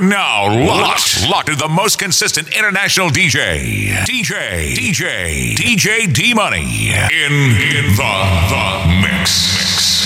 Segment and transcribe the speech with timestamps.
[0.00, 0.46] You're now.
[0.46, 1.48] Locked, locked.
[1.48, 6.90] To the most consistent international DJ, DJ, DJ, DJ D Money.
[6.90, 8.14] In, in the,
[8.48, 9.58] the mix.
[9.58, 9.97] Baby,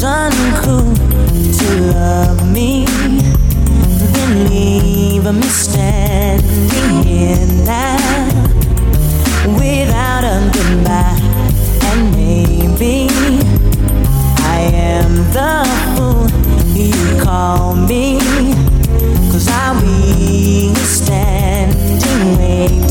[0.00, 0.94] was uncool
[1.58, 2.84] to love me,
[4.12, 7.96] then leave me standing here now
[9.58, 11.18] without a goodbye.
[11.90, 13.08] And maybe
[14.38, 15.64] I am the
[15.96, 16.28] fool
[16.76, 18.20] you call me,
[19.32, 22.86] cause I'll be standing waiting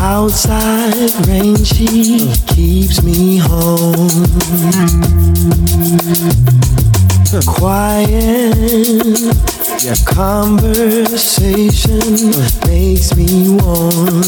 [0.00, 4.26] outside rain, she keeps me home.
[7.46, 8.56] Quiet
[9.86, 12.00] your conversation
[12.66, 14.22] makes me warm,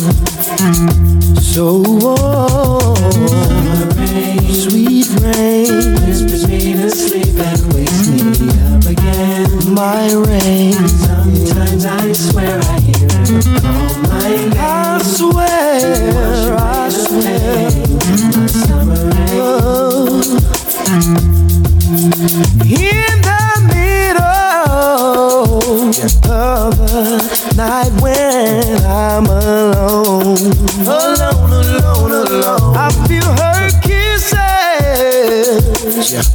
[1.34, 2.94] so warm.
[3.96, 8.30] rain, Sweet rain whispers me to sleep and wakes me
[8.72, 9.74] up again.
[9.74, 10.97] My rain.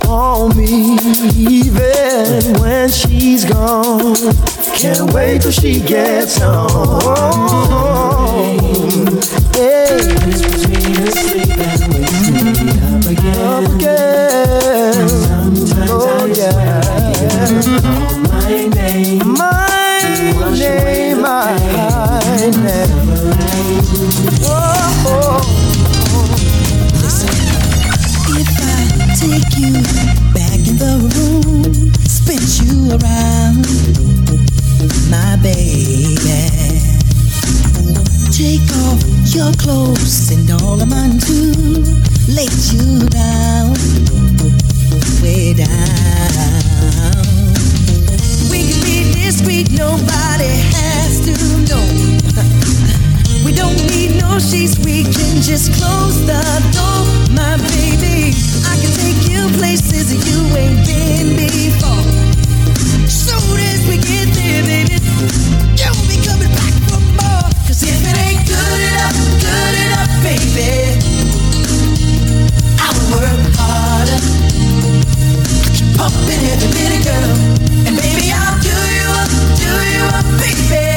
[0.07, 0.97] On me
[1.35, 4.15] even when she's gone.
[4.75, 7.01] Can't wait till she gets home.
[9.53, 9.99] Hey.
[10.25, 13.35] Whispers me to sleep and wakes me up again.
[13.39, 15.09] Oh, up again.
[15.09, 16.51] Sometimes oh, I yeah.
[16.51, 19.33] swear I hear her call my name.
[19.37, 19.62] My
[29.23, 29.71] take you
[30.35, 31.71] back in the room,
[32.03, 33.63] spin you around,
[35.09, 36.19] my baby.
[38.31, 38.99] Take off
[39.33, 41.53] your clothes and all of mine too.
[42.27, 43.71] Lay you down,
[45.21, 46.83] way down.
[48.51, 51.33] We can be discreet, nobody has to
[51.69, 52.79] know.
[53.43, 56.39] We don't need no sheets, we can just close the
[56.71, 57.03] door,
[57.35, 58.31] my baby.
[58.63, 62.07] I can take you places you ain't been before.
[63.05, 64.95] Soon as we get there, baby,
[65.75, 67.43] you'll be coming back for more.
[67.67, 70.95] Cause if it ain't good enough, good enough, baby,
[72.79, 74.23] I'll work harder.
[75.75, 77.35] Keep pumping every minute, girl.
[77.91, 80.92] And baby, I'll do you up, do you up, baby.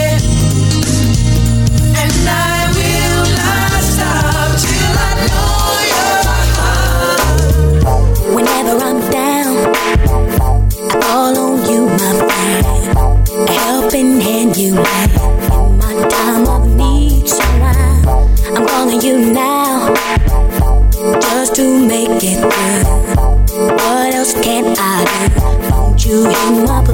[14.57, 15.69] you now.
[15.69, 19.93] In my time of need, so I'm calling you now.
[21.21, 22.87] Just to make it good.
[23.77, 25.69] What else can I do?
[25.69, 26.86] Don't you hear my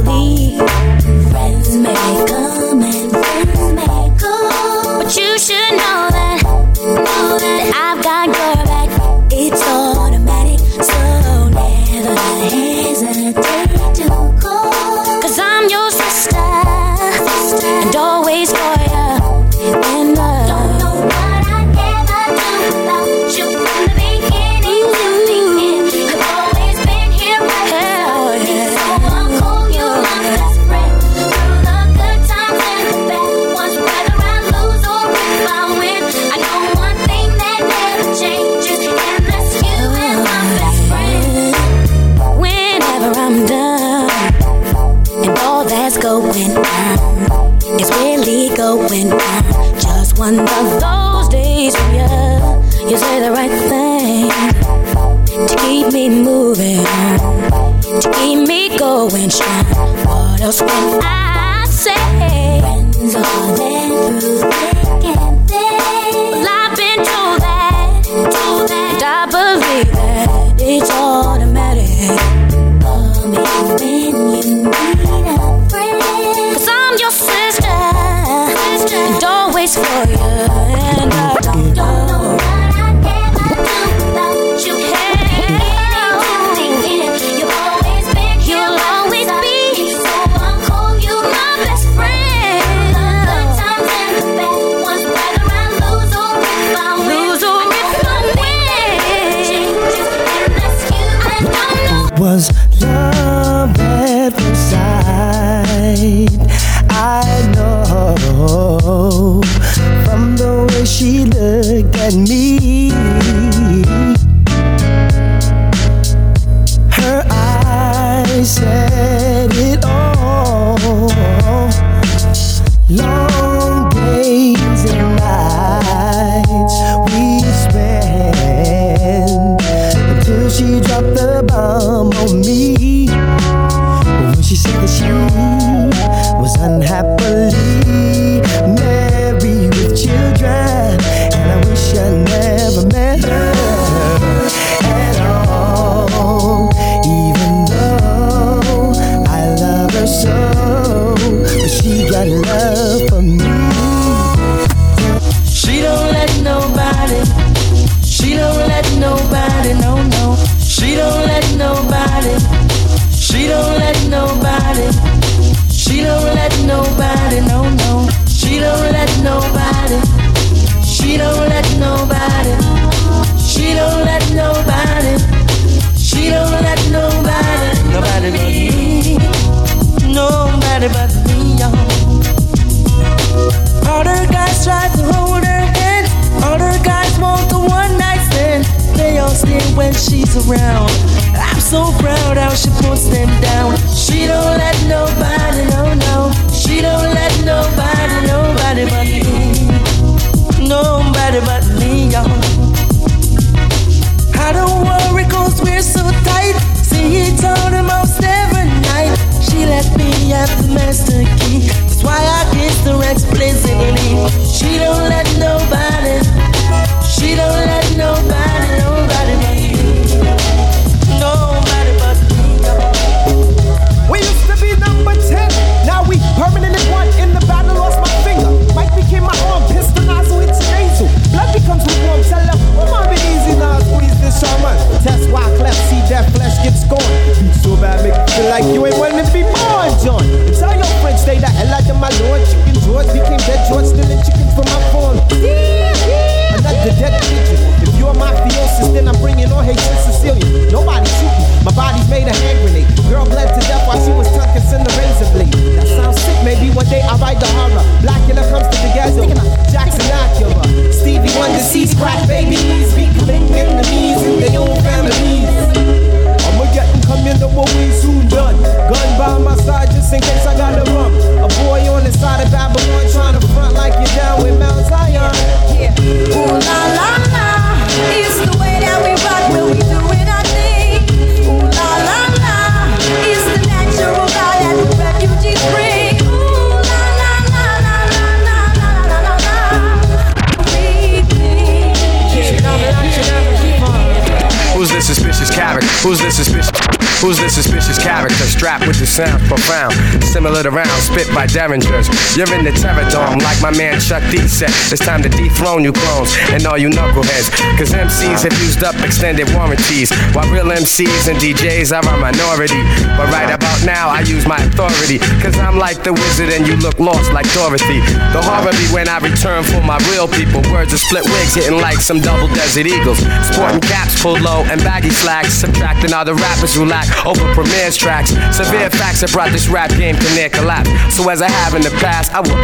[305.83, 307.51] dethrone you clones and all you knuckleheads.
[307.79, 312.83] Cause MCs have used up extended warranties, while real MCs and DJs are a minority.
[313.17, 315.19] But right about now, I use my authority.
[315.41, 318.01] Cause I'm like the wizard and you look lost like Dorothy.
[318.35, 320.63] The horror be when I return for my real people.
[320.73, 323.19] Words of split wigs hitting like some double desert eagles.
[323.51, 325.55] Sporting caps pulled low and baggy slacks.
[325.55, 328.31] Subtracting all the rappers who lack over premieres tracks.
[328.57, 330.91] Severe facts have brought this rap game to near collapse.
[331.15, 332.59] So as I have in the past, I will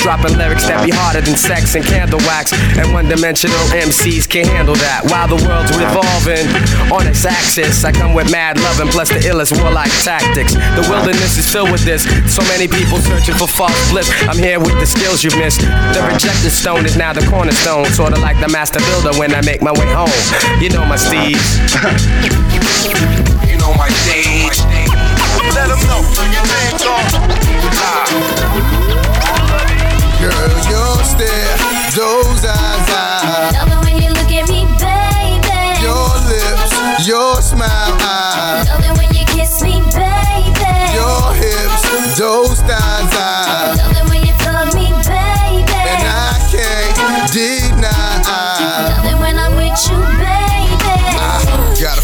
[0.00, 2.52] dropping lyrics that be harder than sex and candle wax.
[2.76, 5.04] And one dimensional MCs can't handle that.
[5.04, 6.46] While the world's revolving
[6.92, 10.54] on its axis, I come with mad love and plus the illest warlike tactics.
[10.54, 12.02] The wilderness is filled with this.
[12.32, 14.08] So many people searching for false bliss.
[14.28, 15.60] I'm here with the skills you missed.
[15.60, 17.86] The rejected stone is now the cornerstone.
[17.92, 20.12] Sorta like the master builder when I make my way home.
[20.60, 21.60] You know my steeds.
[23.48, 24.58] You know my stage.
[25.54, 26.02] Let them know.
[26.30, 26.84] Your name's
[30.20, 31.56] Girl, your stare,
[31.96, 33.69] those eyes, eyes.
[37.10, 38.68] Your smile, eyes.
[38.68, 40.62] Love it when you kiss me, baby.
[40.94, 43.79] Your hips, those thighs, eyes.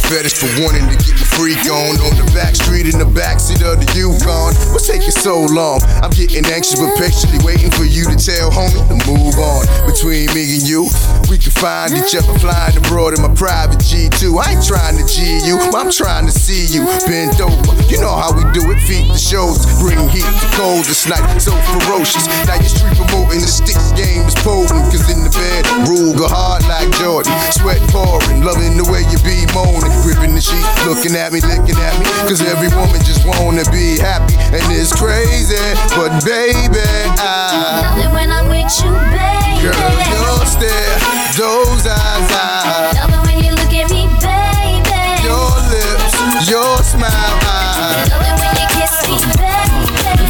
[0.07, 3.59] Fetish for wanting to get my freak on on the back street in the backseat
[3.67, 4.55] of the Yukon.
[4.71, 5.83] What's taking so long?
[6.03, 9.67] I'm getting anxious but patiently waiting for you to tell homie to move on.
[9.85, 10.87] Between me and you,
[11.27, 14.39] we can find each other flying abroad in my private G2.
[14.39, 17.75] I ain't trying to G you, I'm trying to see you bent over.
[17.91, 20.87] You know how we do it, feet the shows, bring heat to cold.
[20.87, 22.27] This night so ferocious.
[22.47, 24.87] Now your street promoting the sticks game is potent.
[24.95, 29.47] Cause in the bed, Ruger hard like Jordan, sweat pouring, loving the way you be
[29.57, 32.07] moaning, gripping the sheet, looking at me, licking at me.
[32.29, 35.61] Cause every woman just wanna be happy, and it's crazy.
[35.97, 36.85] But baby,
[37.21, 37.85] I.
[37.85, 39.69] Love it when I'm with you, baby.
[39.69, 40.97] Girl, your stare,
[41.37, 42.95] those eyes, eyes.
[42.99, 45.01] Love it when you look at me, baby.
[45.25, 47.36] Your lips, your smile,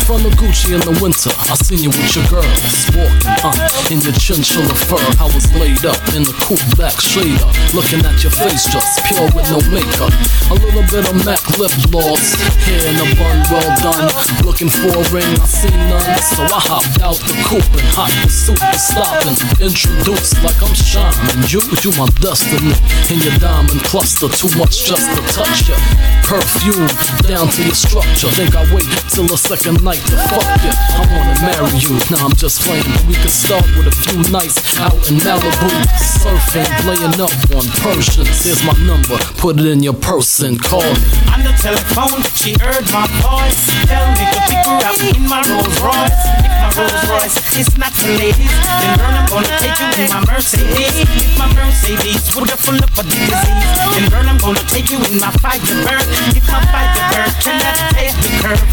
[0.06, 2.46] front of Gucci in the winter, I seen you with your girls
[2.94, 5.02] walking, uh, in your chinchilla fur.
[5.18, 9.26] I was laid up in the coupe back shader, looking at your face just pure
[9.34, 10.14] with no makeup.
[10.54, 14.06] A little bit of MAC lip gloss, hair in a bun, well done.
[14.46, 18.14] Looking for a ring, I seen none, so I hopped out the coupe and hot
[18.22, 19.34] pursuit was stopping.
[19.58, 22.78] Introduced like I'm shining, you, you my destiny.
[23.10, 25.74] In your diamond cluster, too much just to touch ya.
[26.22, 26.86] Perfume
[27.26, 28.30] down to your structure.
[28.30, 30.44] Think I wait till the second night to fuck.
[30.44, 31.96] I wanna marry you.
[32.10, 32.86] Now I'm just playing.
[33.08, 38.44] We could start with a few nights out in Malibu, surfing, laying up on Persians.
[38.44, 39.16] Here's my number.
[39.38, 41.06] Put it in your purse and call me.
[41.32, 43.66] On the telephone, she heard my voice.
[43.86, 46.22] Tell me to pick her up in my Rolls Royce.
[46.42, 50.10] If my Rolls Royce is not for ladies, then girl, I'm gonna take you in
[50.10, 50.94] my Mercedes.
[51.00, 55.18] If my Mercedes would have full of disease, then girl, I'm gonna take you in
[55.20, 56.06] my Firebird.
[56.36, 58.64] If my Firebird cannot take the curve,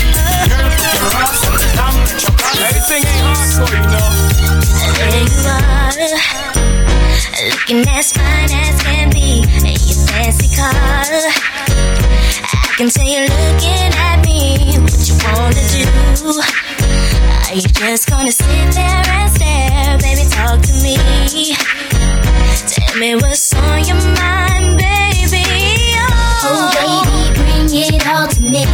[0.49, 2.57] girl, put your ass on the down, let your ass.
[2.73, 4.09] Everything ain't hardcore, you know.
[4.97, 5.93] There you are,
[7.49, 10.73] looking as fine as can be in your fancy car.
[10.73, 10.75] I
[12.77, 14.57] can tell you're looking at me.
[14.81, 15.85] What you wanna do?
[17.49, 19.97] Are you just gonna sit there and stare?
[20.01, 20.97] Baby, talk to me.
[22.67, 25.43] Tell me what's on your mind, baby.
[26.45, 27.22] Oh, oh baby,
[27.67, 28.65] bring it all to me.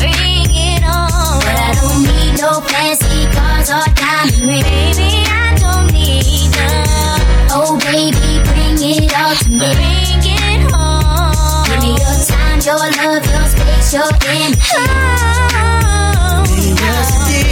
[0.00, 1.40] Bring it on.
[1.44, 4.64] But I don't need no fancy cars or diamond rings.
[4.64, 7.20] Baby, I don't need none.
[7.52, 9.58] Oh, baby, bring it all to me.
[9.58, 11.64] Bring it on.
[11.66, 14.84] Give me your time, your love, your space, your energy.
[16.48, 17.48] Baby, what's the deal?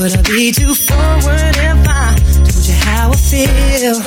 [0.00, 4.00] Would I be too forward if I told you how I feel?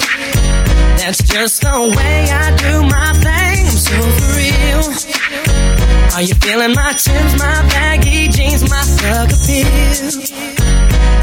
[0.98, 3.66] That's just the way I do my thing.
[3.66, 5.13] I'm so for real.
[6.14, 9.66] Are you feeling my Timbs, my baggy jeans, my thug appeal?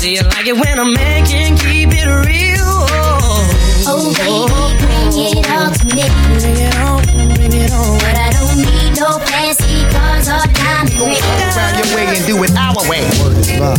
[0.00, 2.66] Do you like it when a man can keep it real?
[3.86, 4.50] Oh, baby,
[4.82, 6.02] bring it all to me.
[6.42, 7.06] Bring it on,
[7.38, 7.98] bring it on.
[8.02, 11.22] But I don't need no fancy cars or diamond rings.
[11.54, 13.06] Find your way and do it our way.
[13.22, 13.78] Word up.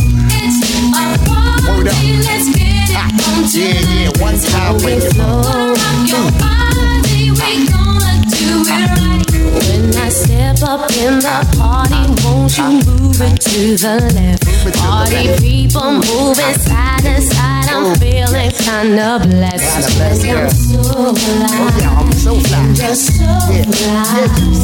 [2.94, 3.08] Ah,
[3.52, 5.12] yeah, yeah, one time when you
[9.52, 14.44] When I step up in the party, won't you move it to the left.
[14.78, 17.68] Party people moving side to side.
[17.68, 19.98] I'm feeling kinda blessed.
[19.98, 21.52] I'm so fly.
[21.98, 22.64] I'm so fly.
[22.80, 23.12] You're so
[23.72, 24.04] fly.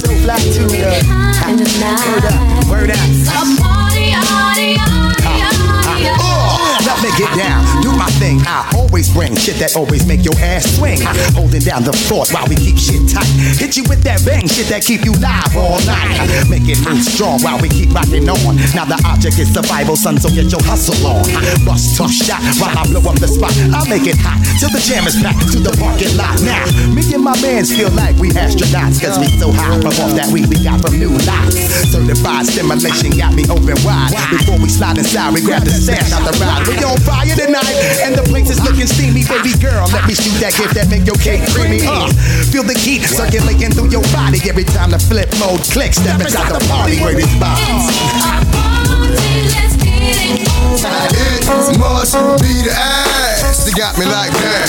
[0.01, 0.39] So fly
[0.79, 1.01] girl.
[1.43, 2.05] Kinda Word nice.
[2.25, 2.97] up, word up.
[3.27, 5.27] So party, party, party,
[5.57, 8.39] party, Uh, Let me get down, do my thing.
[8.47, 11.03] I always bring shit that always make your ass swing.
[11.03, 13.27] I, Holding down the fort while we keep shit tight.
[13.59, 16.23] Hit you with that bang shit that keep you live all night.
[16.47, 18.55] Make it move strong while we keep rocking on.
[18.79, 21.27] Now the object is survival, son, so get your hustle on.
[21.67, 23.53] Bust tough shot while I blow up the spot.
[23.75, 26.39] I'll make it hot till the jam is packed to the parking lot.
[26.47, 26.63] Now,
[26.95, 30.31] me and my mans feel like we astronauts, cause we so high from off that
[30.31, 31.59] weed we got from new lots.
[31.91, 34.15] Certified stimulation got me open wide.
[34.31, 36.63] Before we slide inside, we grab the stash out the ride.
[36.69, 37.75] We on fire tonight,
[38.05, 39.25] and the place is looking steamy.
[39.25, 41.81] Baby girl, let me shoot that gift that make your cake creamy.
[41.87, 42.13] Uh,
[42.53, 45.97] feel the heat circulating through your body every time the flip mode clicks.
[45.97, 47.57] Step inside the party where it's by.
[49.09, 50.49] Let's get it.
[51.49, 54.69] It must be the ass that got me like that.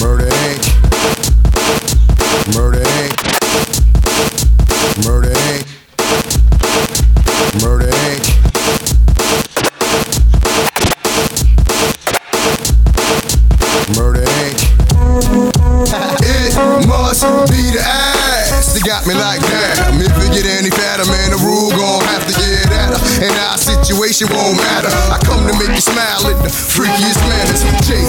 [0.00, 0.62] Murder Inc.
[2.54, 3.14] Murder Inc.
[5.06, 5.66] Murder Inc.
[7.62, 7.95] Murder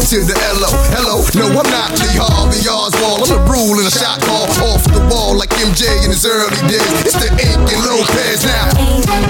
[0.07, 1.19] to the L-O, hello.
[1.35, 3.27] No, I'm not Lee Harvey Oswald.
[3.27, 6.55] I'm the rule in a shot call off the wall like MJ in his early
[6.69, 6.79] days.
[7.03, 8.71] It's the Inc and Lopez now.
[8.79, 9.27] Ain't that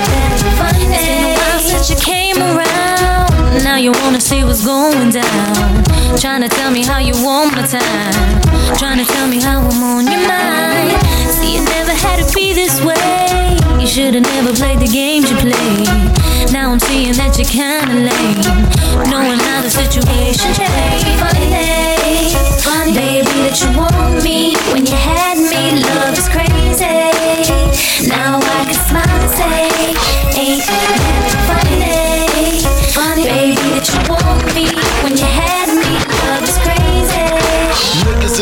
[0.62, 3.17] Funny since you came around.
[3.64, 5.84] Now you wanna see what's going down.
[6.18, 8.42] Trying to tell me how you want my time.
[8.78, 10.98] Trying to tell me how I'm on your mind.
[11.30, 13.58] See, it never had to be this way.
[13.80, 15.88] You should've never played the games you played.
[16.52, 18.42] Now I'm seeing that you're kinda lame.
[19.10, 21.06] Knowing how the situation changed.
[21.22, 22.34] Funny,
[22.66, 25.84] funny, baby, that you want me when you had me.
[25.84, 26.88] Love is crazy.
[28.08, 29.77] Now I can smile and say,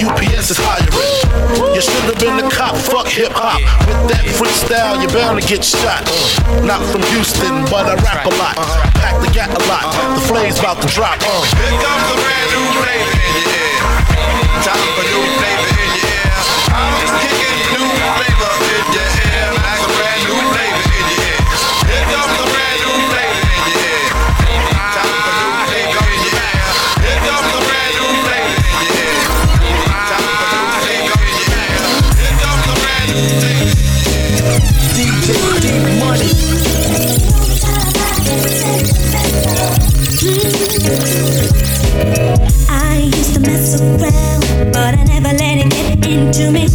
[0.00, 0.88] UPS is hiring.
[1.76, 3.60] You should have been a cop, fuck hip hop.
[3.84, 6.08] With that freestyle, you're bound to get shot.
[6.64, 8.56] Not from Houston, but I rap a lot.
[8.96, 9.92] Pack the gat a lot.
[10.16, 11.20] The flame's about to drop.
[11.20, 13.76] Here comes a brand new flavor in your ear.
[14.64, 16.32] Time for new flavor in your ear.
[16.72, 19.09] I'm kicking new flavor in your ear.
[43.78, 46.69] Around, but I never let it get into me.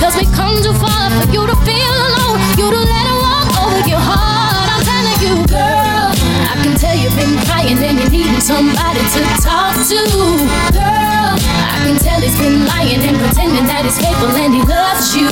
[0.00, 2.40] Because we come too far for you to feel alone.
[2.56, 4.64] You to let it walk over your heart.
[4.72, 6.08] I'm telling you, girl,
[6.48, 10.00] I can tell you you've been crying and you're needing somebody to talk to.
[10.72, 15.12] Girl, I can tell he's been lying and pretending that he's faithful and he loves
[15.12, 15.28] you.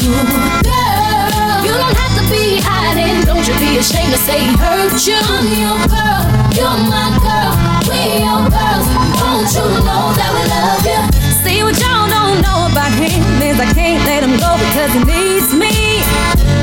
[0.68, 3.24] Girl, you don't have to be hiding.
[3.24, 5.16] Don't you be ashamed to say he hurt you.
[5.16, 7.56] I'm your girl, you're my girl,
[7.88, 8.84] we your girls.
[9.16, 11.27] Won't you know that we love you?
[11.48, 15.00] See what y'all don't know about him is I can't let him go because he
[15.00, 15.72] needs me.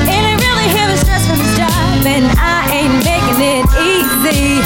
[0.05, 4.61] And it really him is stress from his job, and I ain't making it easy.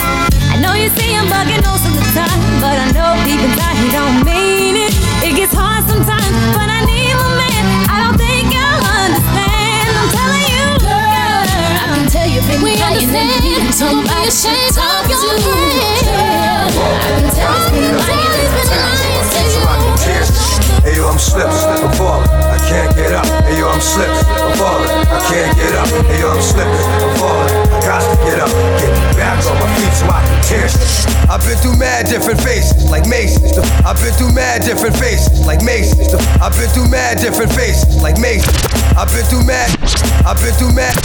[0.51, 3.79] I know you see him bugging most of the time, but I know deep inside
[3.79, 4.91] he don't mean it.
[5.23, 7.63] It gets hard sometimes, but I need my man.
[7.88, 9.88] I don't think you'll understand.
[10.03, 11.47] I'm telling you, girl.
[11.47, 13.39] I can tell you've been We understand.
[13.39, 16.12] needing somebody to Don't be ashamed of your friend.
[16.12, 20.29] Girl, I can tell he's been Rockin' tears.
[20.99, 23.23] Yo, I'm slipping, I'm falling, I can't get up.
[23.45, 25.88] Hey yo, I'm slipping, I'm falling, I can't get up.
[26.10, 28.51] Hey yo, I'm slipping, I'm falling, I got to get up,
[28.82, 30.67] get back on my feet so I can tear.
[31.29, 33.53] I've been through mad different phases, like Macy's.
[33.86, 36.10] I've been through mad different phases, like Macy's.
[36.41, 38.49] I've been through mad different phases, like Macy's.
[38.97, 39.69] I've been through mad,
[40.25, 40.97] I've been through mad,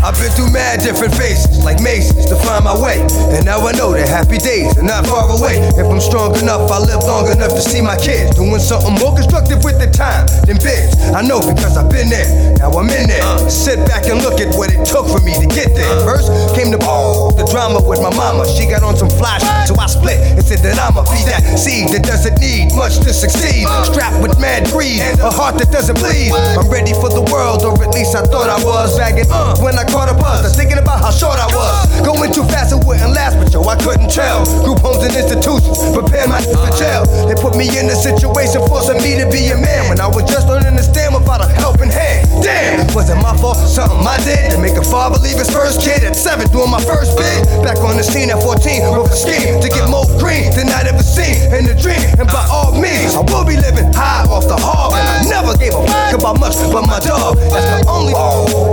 [0.00, 3.04] I've been through mad different phases, like Macy's, to find my way.
[3.36, 5.60] And now I know that happy days are not far away.
[5.76, 9.12] If I'm strong enough, I live long enough to see my kids doing something more
[9.12, 10.96] constructive with their time than biz.
[11.12, 12.56] I know because I've been there.
[12.56, 13.24] Now I'm in there.
[13.52, 15.92] Sit back and look at what it took for me to get there.
[16.08, 18.48] First came the ball, the drama with my mama.
[18.48, 21.92] She got on some flash, so I split and said that I'ma be that seed
[21.92, 23.68] that doesn't need much to succeed.
[23.84, 26.32] Strapped with mad greed, a heart that doesn't bleed.
[26.56, 28.96] I'm ready for the world, or at least I thought I was.
[28.96, 31.90] Bagging uh, when I caught a buzz, I was thinking about how short I was.
[32.06, 34.46] Going too fast, it wouldn't last, but yo, I couldn't tell.
[34.62, 37.04] Group homes and institutions prepare my for jail.
[37.26, 40.24] They put me in a situation forcing me to be a man when I was
[40.30, 42.29] just learning to stand without a helping hand.
[42.42, 43.56] Damn, was it my fault?
[43.56, 46.80] Something I did to make a father leave his first kid at seven, doing my
[46.80, 47.44] first bid.
[47.62, 48.56] Back on the scene at 14
[48.96, 52.00] with a scheme to get more green than I'd ever seen in a dream.
[52.18, 54.96] And by all means, I will be living high off the hog.
[54.96, 57.36] And I never gave a fuck about much but my dog.
[57.52, 58.14] That's the only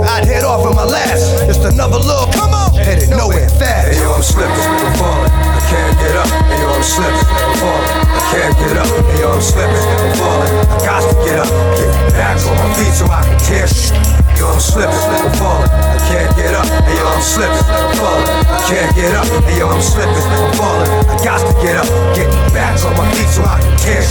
[0.08, 1.46] I'd head off in my last.
[1.46, 3.92] Just another little come on, headed nowhere fast.
[3.92, 5.32] Hey yo, I'm slipping, I'm falling.
[5.32, 6.28] I can't get up.
[6.48, 7.92] Hey yo, I'm slipping, I'm falling.
[8.08, 8.88] I can't get up.
[8.88, 10.52] Hey yo, I'm slipping, I'm falling.
[10.68, 14.27] I got to get up, get back on my feet so I can shit.
[14.38, 15.66] Yo, I'm slipping, I'm falling.
[15.66, 16.62] I can't get up.
[16.86, 18.28] Hey yo, I'm slipping, I'm falling.
[18.46, 19.26] I can't get up.
[19.42, 20.86] Hey yo, I'm slipping, I'm falling.
[21.10, 24.06] I got to get up, get back on my feet so I can tear.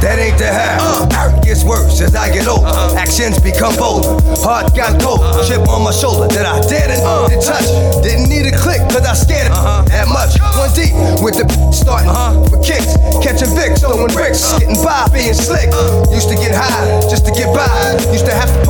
[0.00, 0.80] That ain't the half.
[0.80, 2.64] Uh, it gets worse as I get older.
[2.64, 2.96] Uh-huh.
[2.96, 4.16] Actions become bolder.
[4.40, 5.20] Heart got cold.
[5.20, 5.44] Uh-huh.
[5.44, 7.68] Chip on my shoulder that I didn't uh, to touch.
[8.00, 9.56] Didn't need a click cause I scared it
[9.92, 10.40] that much.
[10.56, 12.08] One deep with the starting
[12.48, 12.96] for kicks.
[13.20, 14.56] Catching Vicks, throwing bricks.
[14.56, 15.68] Getting by, being slick.
[16.08, 17.68] Used to get high just to get by.
[18.08, 18.60] Used to have to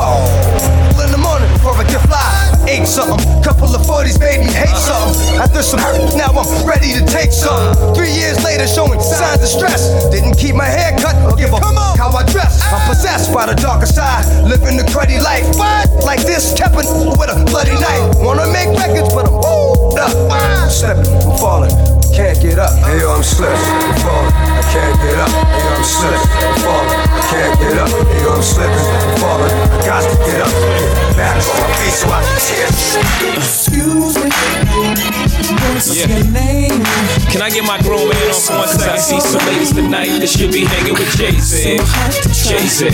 [1.00, 2.18] in the morning before I get fly.
[2.20, 5.38] I ate something, couple of 40s made me hate something.
[5.38, 7.94] After some hurt, now I'm ready to take something.
[7.94, 10.11] Three years later, showing signs of stress.
[10.11, 12.62] Didn't keep my hair cut or give a come on how I dress.
[12.72, 15.46] I'm possessed by the darker side, living the cruddy life.
[16.04, 16.87] Like this, stepping
[17.18, 18.16] with a bloody knife.
[18.20, 20.12] Wanna make records, but I'm wooed up.
[20.30, 21.72] I'm slipping, I'm falling,
[22.14, 22.72] can't get up.
[22.85, 24.35] Hey yo, I'm slipping, I'm falling,
[24.72, 25.31] can't get up.
[25.31, 27.90] Yo, I'm slipping, I'm falling, I can't get up.
[28.22, 30.52] Yo, I'm slipping, I'm falling, I got to get up.
[30.52, 33.65] Get back on my feet so I can tear.
[33.77, 33.83] Me.
[35.93, 36.07] Yeah.
[37.31, 38.95] Can I get my grown man on for one second?
[38.95, 41.77] I see some ladies tonight that should be hanging with Jay-Z.
[42.33, 42.87] Jay-Z.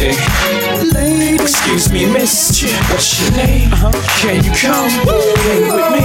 [1.39, 2.67] Excuse me, miss.
[2.91, 3.71] What's your name?
[4.19, 4.91] Can you come
[5.47, 6.03] hang with me?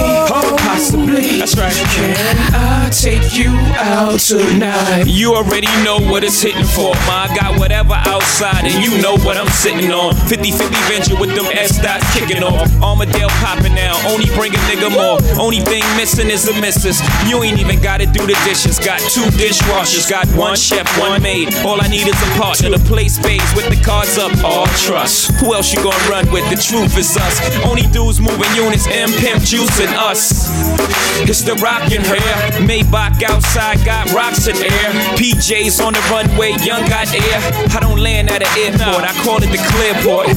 [0.61, 1.39] Possibly.
[1.39, 1.73] That's right.
[1.97, 2.13] Can
[2.53, 3.49] I take you
[3.81, 5.07] out tonight?
[5.07, 6.93] You already know what it's hitting for.
[7.09, 10.13] I got whatever outside, and you know what I'm sitting on.
[10.29, 12.69] 50 50 venture with them S dots kicking off.
[12.81, 13.97] Armadale popping now.
[14.07, 15.17] Only bring a nigga more.
[15.41, 17.01] Only thing missing is a missus.
[17.27, 18.77] You ain't even gotta do the dishes.
[18.79, 20.09] Got two dishwashers.
[20.09, 21.53] Got one chef, one maid.
[21.65, 24.31] All I need is a partner to play spades with the cards up.
[24.43, 25.31] All trust.
[25.39, 26.45] Who else you gonna run with?
[26.49, 27.41] The truth is us.
[27.65, 30.51] Only dudes moving units, M Pimp juicing us.
[31.25, 32.35] It's the rockin' hair.
[32.61, 34.89] Maybach outside got rocks in air.
[35.17, 37.39] PJs on the runway, young got air.
[37.73, 40.27] I don't land at an airport, I call it the clear clearport.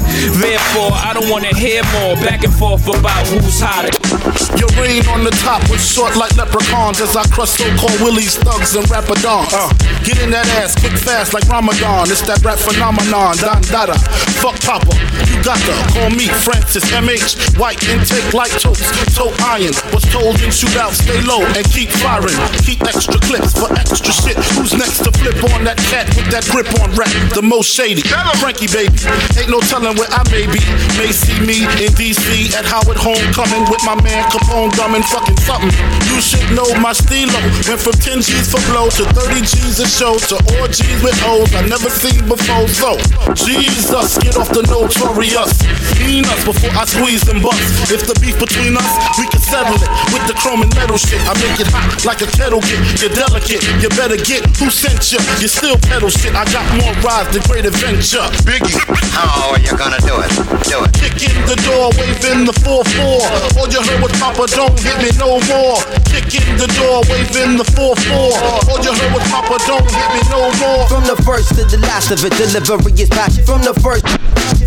[0.40, 4.19] Therefore, I don't wanna hear more back and forth about who's hotter.
[4.58, 8.76] Your reign on the top was short like leprechauns as I crush so-called willies, thugs,
[8.76, 9.48] and rapadons.
[9.48, 9.72] Uh,
[10.04, 12.10] get in that ass quick fast like Ramadan.
[12.10, 13.96] It's that rap phenomenon, Don Dada.
[14.42, 14.92] Fuck Papa,
[15.30, 17.56] you got to call me Francis MH.
[17.56, 18.84] White intake light toast,
[19.16, 19.72] toe iron.
[19.96, 22.36] Was told in shootout, stay low and keep firing.
[22.66, 24.36] Keep extra clips for extra shit.
[24.58, 27.12] Who's next to flip on that cat with that grip on rap?
[27.32, 28.02] The most shady.
[28.42, 28.96] Frankie baby,
[29.38, 30.60] ain't no telling where I may be.
[30.98, 35.70] May see me in DC at Howard Homecoming with my man Capone drumming fucking something.
[36.10, 37.38] you should know my stilo.
[37.70, 41.54] Went from 10 G's for blow to 30 G's a show to orgies with O's
[41.54, 42.66] I never seen before.
[42.66, 42.98] So,
[43.38, 45.62] Jesus, get off the notorious.
[46.02, 47.62] Mean us before I squeeze and bust.
[47.90, 51.22] If the beef between us, we can settle it with the chrome and metal shit.
[51.30, 52.82] I make it hot like a kettle get.
[52.98, 55.22] You're delicate, you better get who sent you.
[55.38, 56.34] You still pedal shit.
[56.34, 58.26] I got more rides than great adventure.
[58.42, 58.74] Biggie.
[59.14, 60.30] How are you gonna do it?
[60.66, 60.90] Do it.
[60.98, 63.54] Kick in the door, waving the 4-4.
[63.54, 65.78] All you heard was Papa, don't hit me no more.
[66.08, 68.68] Kick in the door, waving the 4-4.
[68.68, 70.88] All you heard was Papa, don't hit me no more.
[70.88, 73.44] From the first to the last of it, delivery is passion.
[73.44, 74.04] From the first,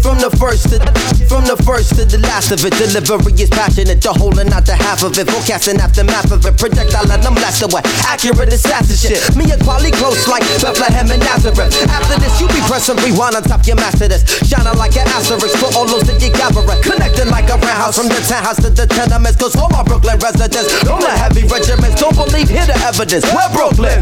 [0.01, 0.77] from the first to,
[1.25, 4.01] from the first to the last of it, delivery is passionate.
[4.01, 6.57] The whole and not the half of it, forecasting aftermath of it.
[6.57, 7.81] Projectile and I'm blasted away.
[8.05, 9.21] Accurate assassin shit.
[9.35, 11.73] Me and Kweli close like Bethlehem and Nazareth.
[11.89, 14.23] After this, you be pressing rewind on top your master this.
[14.45, 16.61] Shining like an asterisk for all those that you gather.
[16.83, 19.37] Connecting like a roundhouse from the townhouse to the tenements.
[19.37, 23.25] Cause all my Brooklyn residents, the heavy regiments, don't believe, hear the evidence.
[23.29, 24.01] We're Brooklyn.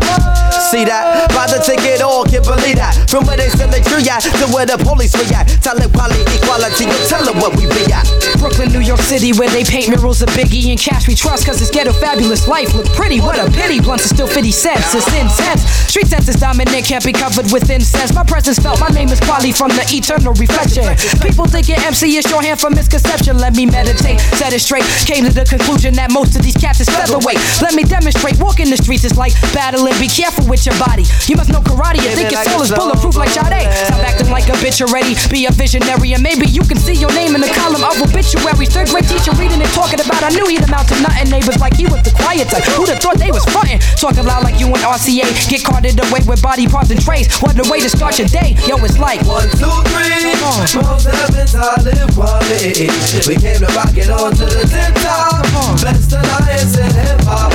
[0.72, 1.28] See that?
[1.36, 2.96] Buy the ticket, all can't believe that.
[3.12, 5.60] From where they send the tree at to where the police react.
[5.60, 8.08] Tell it quality, equality, you tell them what we be at.
[8.40, 11.60] Brooklyn, New York City, where they paint murals of Biggie and cash we trust, cause
[11.60, 12.72] it's ghetto fabulous life.
[12.74, 13.84] Look pretty, what a pity.
[13.84, 15.68] Blunts are still 50 cents, it's intense.
[15.92, 18.16] Street sense is dominant, can't be covered with incense.
[18.16, 20.88] My presence felt, my name is Kweli from the eternal reflection.
[21.20, 23.38] People thinking MC is your hand for misconception.
[23.38, 24.86] Let me meditate, set it straight.
[25.02, 27.36] Came to the conclusion that most of these cats is featherweight.
[27.60, 29.92] Let me demonstrate, walking the streets is like battling.
[30.00, 31.04] Be careful with your body.
[31.28, 33.68] You must know karate, you think your soul is bulletproof like Sade.
[33.92, 37.12] Stop acting like a bitch already, be a visionary, and maybe you can see your
[37.12, 38.72] name in the column of obituaries.
[38.72, 41.28] Third grade teacher reading and talking about, I knew he'd amount to nothing.
[41.28, 42.64] Neighbors like he was the quiet type.
[42.80, 43.84] Who'd have thought they was frontin'?
[44.00, 45.28] Talking loud like you and RCA.
[45.52, 47.28] Get carted away with body parts and trays.
[47.44, 48.56] What a way to start your day.
[48.64, 50.40] Yo, it's like one, two, three.
[50.80, 52.88] Most heavens I live quality.
[53.28, 55.46] We came to rock it on to the top.
[56.14, 57.52] Alliance in hip hop.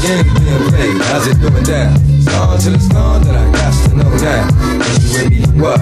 [0.00, 1.94] being played, how's it going down?
[2.24, 4.48] Gone, then I got to know now.
[4.80, 5.80] Is you with me what?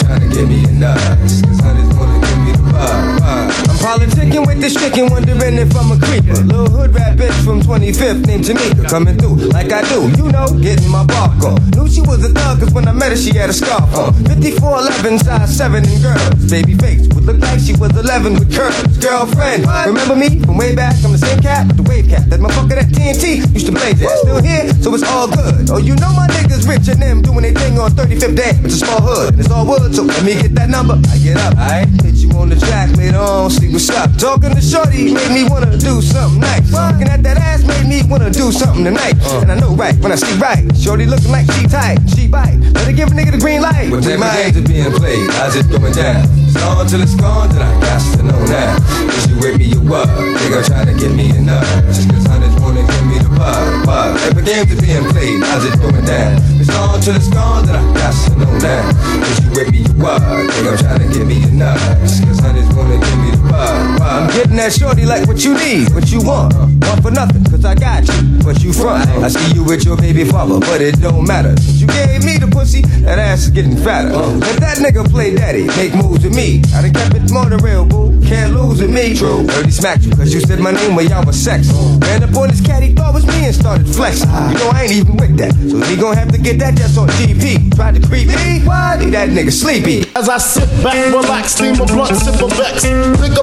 [0.00, 1.42] Trying to give me a nuts.
[1.42, 2.25] Cause honey's wanna
[2.66, 3.18] give me the vibe.
[3.18, 3.66] vibe.
[3.68, 6.42] I'm politicking with this chicken, wondering if I'm a creeper.
[6.42, 8.88] Little hood rat bitch from 25th named Jamaica.
[8.88, 11.62] Coming through like I do, you know, getting my bark on.
[11.70, 14.12] Knew she was a thug, cause when I met her, she had a scarf on.
[14.26, 16.50] 5411, size 7 in girls.
[16.50, 18.98] Baby face would look like she was 11 with curves.
[18.98, 20.94] Girlfriend, remember me from way back?
[21.04, 22.28] I'm the same cat, with the wave cat.
[22.30, 24.18] That motherfucker that TNT used to play that.
[24.22, 25.70] Still here, so it's all good.
[25.70, 28.52] Oh, you know my niggas rich and them doing their thing on 35th day.
[28.64, 30.98] It's a small hood, and it's all wood, so let me get that number.
[31.10, 34.10] I get up, I hit you on the track later on, see what's up.
[34.18, 36.70] Talking to Shorty made me wanna do something nice.
[36.72, 39.14] Looking at that ass made me wanna do something tonight.
[39.22, 39.40] Uh.
[39.42, 40.64] And I know right when I see right.
[40.76, 42.58] Shorty looking like she tight, she bite.
[42.74, 43.90] Let her give a nigga the green light.
[43.90, 45.30] What We type of might- games being played?
[45.38, 46.26] How's it going down?
[46.46, 48.76] It's on till it's gone, then I got to know now.
[49.14, 50.08] Is you with me or what?
[50.08, 51.64] Nigga trying to get me nut.
[51.92, 53.05] Just cause honey's wanna give
[53.36, 54.12] the vibe.
[54.12, 55.42] What type of games being played?
[55.44, 56.40] How's it going down?
[56.60, 58.88] It's on till it's gone, then I got to know now.
[59.28, 60.22] Is you with me or what?
[60.22, 61.78] Nigga trying to get me a nut.
[62.00, 64.00] Just cause honey's wanna give me the vibe.
[64.00, 66.54] I'm getting that shorty like what you need, what you want.
[66.56, 68.38] Want for nothing, cause I got you.
[68.44, 69.08] But you front.
[69.22, 71.54] I see you with your baby father, but it don't matter.
[71.60, 74.10] Since you gave me the pussy, that ass is getting fatter.
[74.10, 76.62] Let that nigga play daddy, make moves with me.
[76.74, 78.14] I done kept it more than real, boo.
[78.26, 79.14] Can't lose with me.
[79.14, 79.46] True.
[79.46, 81.68] Dirty smacked you, cause you said my name when y'all was sex.
[82.00, 84.28] Ran up on this he thought was me and started flexing.
[84.28, 85.52] You know I ain't even with that.
[85.54, 87.74] So he gon' have to get that just on GP.
[87.74, 88.96] Tried to creep me, why?
[88.98, 90.04] Leave that nigga sleepy.
[90.14, 92.84] As I sit back, relax, steam a blunt, sip a vex.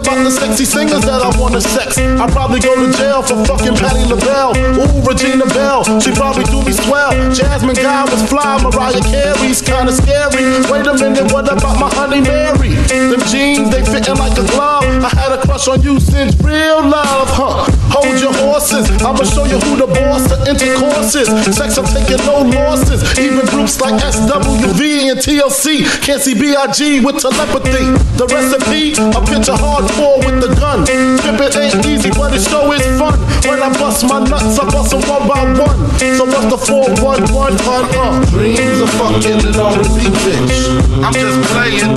[0.04, 1.98] About the sexy singers that I wanna sex.
[1.98, 4.52] I probably go to jail for fucking Patti LaBelle.
[4.76, 7.16] Ooh, Regina Belle, she probably do me swell.
[7.32, 10.44] Jasmine Guy was fly, Mariah Carey's kinda scary.
[10.68, 12.76] Wait a minute, what about my honey Mary?
[12.92, 14.84] Them jeans, they fitting like a glove.
[14.84, 17.64] I had a crush on you since real love, huh?
[17.96, 21.32] Hold your horses, I'ma show you who the boss of intercourse is.
[21.56, 23.08] Sex, I'm taking no losses.
[23.18, 27.00] Even groups like SWV and TLC can't see B.I.G.
[27.00, 27.88] with telepathy.
[28.20, 29.56] The recipe, a picture
[29.94, 30.84] hardcore with the gun.
[30.88, 33.20] It ain't easy, but it sure is fun.
[33.46, 35.78] When I bust my nuts, I bust them one by one.
[36.00, 38.26] So what's the 411 on uh?
[38.30, 40.58] Dreams of fucking R&B bitch.
[41.04, 41.94] I'm just playing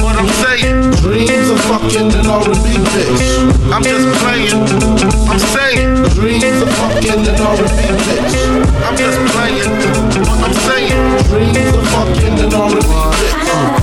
[0.00, 0.92] what I'm saying.
[1.02, 3.22] Dreams of fucking an R&B bitch.
[3.72, 4.60] I'm just playing.
[5.28, 5.90] I'm saying.
[6.14, 8.34] Dreams of fucking an R&B bitch.
[8.84, 9.72] I'm just playing
[10.26, 11.00] what I'm saying.
[11.28, 13.79] Dreams of fucking an R&B bitch.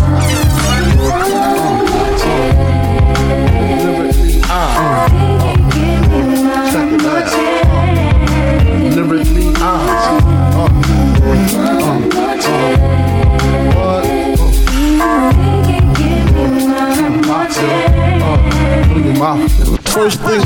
[19.18, 20.42] First thing.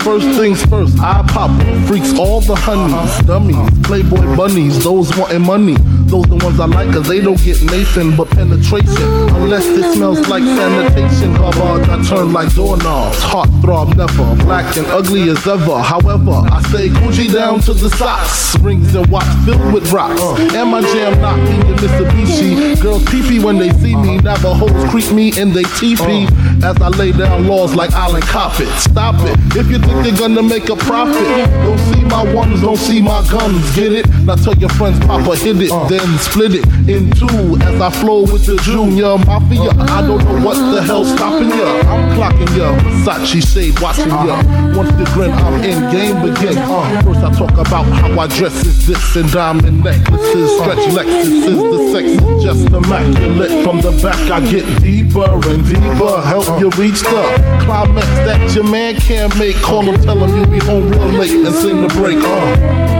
[0.00, 1.50] First things first, I pop
[1.86, 5.76] freaks all the honeys, dummies, playboy bunnies, those wanting money.
[6.10, 9.08] Those the ones I like, cause they don't get Nathan but penetration.
[9.40, 11.34] Unless it smells like sanitation.
[11.34, 13.16] Garbage, I turn like doorknobs.
[13.22, 15.78] Heart throb never, black and ugly as ever.
[15.78, 18.58] However, I say Gucci down to the socks.
[18.58, 20.20] Rings and watch filled with rocks.
[20.20, 22.82] And my jam knocking the Mitsubishi.
[22.82, 24.18] Girls pee when they see me.
[24.18, 26.26] Navajos creep me in they teepee.
[26.64, 28.68] As I lay down laws like Island Coppet.
[28.78, 29.36] Stop it.
[29.56, 31.26] If you think you're gonna make a profit,
[31.64, 33.74] don't see my ones, don't see my guns.
[33.74, 34.06] Get it?
[34.24, 37.58] Now tell your friends, Papa hit it, then split it in two.
[37.62, 41.82] As I flow with the Junior Mafia, I don't know what the hell's stopping ya.
[41.90, 44.36] I'm clocking ya, Versace shade watching ya.
[44.76, 46.56] Once the grin, I'm in game begin.
[46.58, 51.56] Uh, first I talk about how I dress is this and diamond necklaces, stretch Lexuses,
[51.58, 53.64] the sex is just immaculate.
[53.64, 58.64] From the back I get deeper and deeper, help you reach the climax that your
[58.64, 59.56] man can't make.
[59.56, 62.18] Call him, tell him you'll be home real late and sing the break.
[62.18, 62.92] Uh.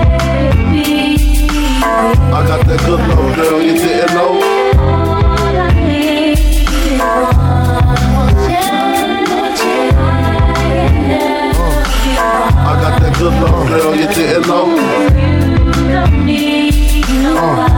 [2.34, 4.40] I got that good love, girl, you didn't know.
[12.64, 15.32] I got that good love, girl, you didn't know.
[17.32, 17.71] Sick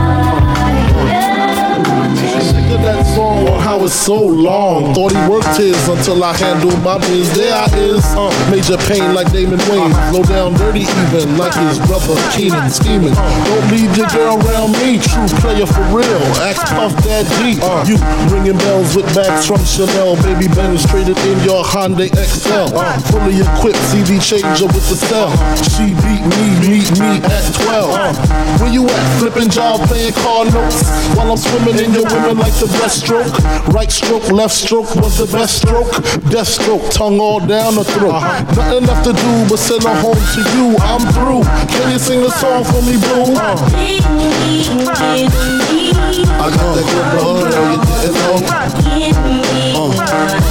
[3.85, 4.93] it's so long.
[4.93, 7.29] Thought he worked his until I handled my biz.
[7.37, 9.93] There I is, uh, major pain like Damon Wayne.
[10.09, 13.13] Low down dirty even like his brother Keenan scheming.
[13.13, 16.21] Don't leave your girl around me, true player for real.
[16.41, 17.61] Ask Puff Dad G.
[17.61, 18.01] Uh, you
[18.33, 20.17] ringing bells with bags from Chanel.
[20.25, 22.73] Baby demonstrated in your Hyundai XL.
[22.73, 25.29] Uh, fully equipped CD changer with the cell.
[25.61, 27.93] She beat me, meet me at 12.
[27.93, 28.13] Uh,
[28.57, 29.05] where you at?
[29.21, 30.89] Flipping job, playing car notes.
[31.13, 33.29] While I'm swimming in your women like the breaststroke.
[33.75, 35.91] Right stroke, left stroke was the best stroke.
[36.31, 38.21] Death stroke, tongue all down the throat.
[38.55, 40.77] Nothing left to do but send her home to you.
[40.79, 41.43] I'm through.
[41.75, 43.35] Can you sing a song for me, boo?
[46.39, 47.51] I got that good girl, you
[47.99, 48.39] didn't know.
[49.75, 50.44] Uh,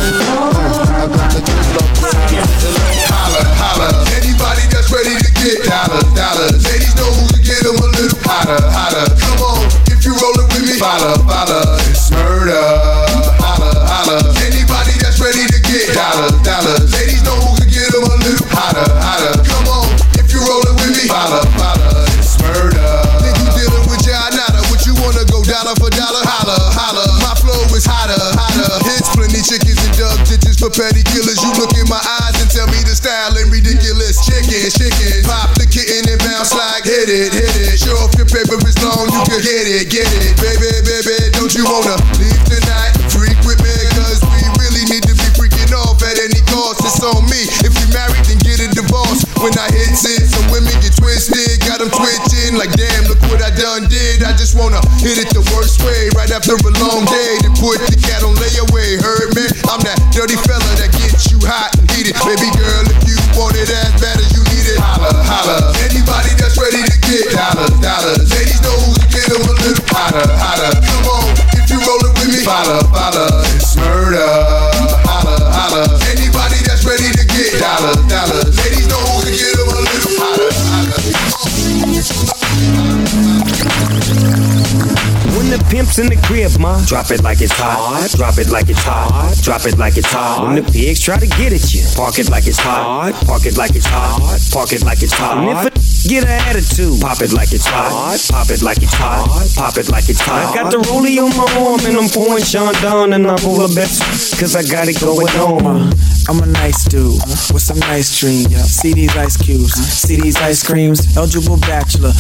[86.64, 88.10] in ma, drop it like it's hot.
[88.16, 89.36] Drop it like it's hot.
[89.42, 90.46] Drop it like it's hot.
[90.46, 93.12] When the pigs try to get at you, park it like it's hot.
[93.26, 94.20] Park it like it's hot.
[94.52, 95.38] Park it like it's hot.
[95.38, 98.18] And if a get an attitude, pop it like it's hot.
[98.30, 99.28] Pop it like it's hot.
[99.56, 100.52] Pop it like it's hot.
[100.52, 103.60] I got the rollie on my arm and I'm pouring Sean down and I'm full
[103.60, 105.64] of best cause I got it going on.
[105.64, 105.92] Uh,
[106.28, 108.52] I'm a nice dude uh, with some nice dreams.
[108.64, 111.16] See these ice cubes, see these ice creams.
[111.16, 112.12] Eligible bachelor,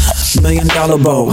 [0.42, 1.32] million dollar bow.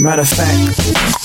[0.00, 0.56] Matter of fact,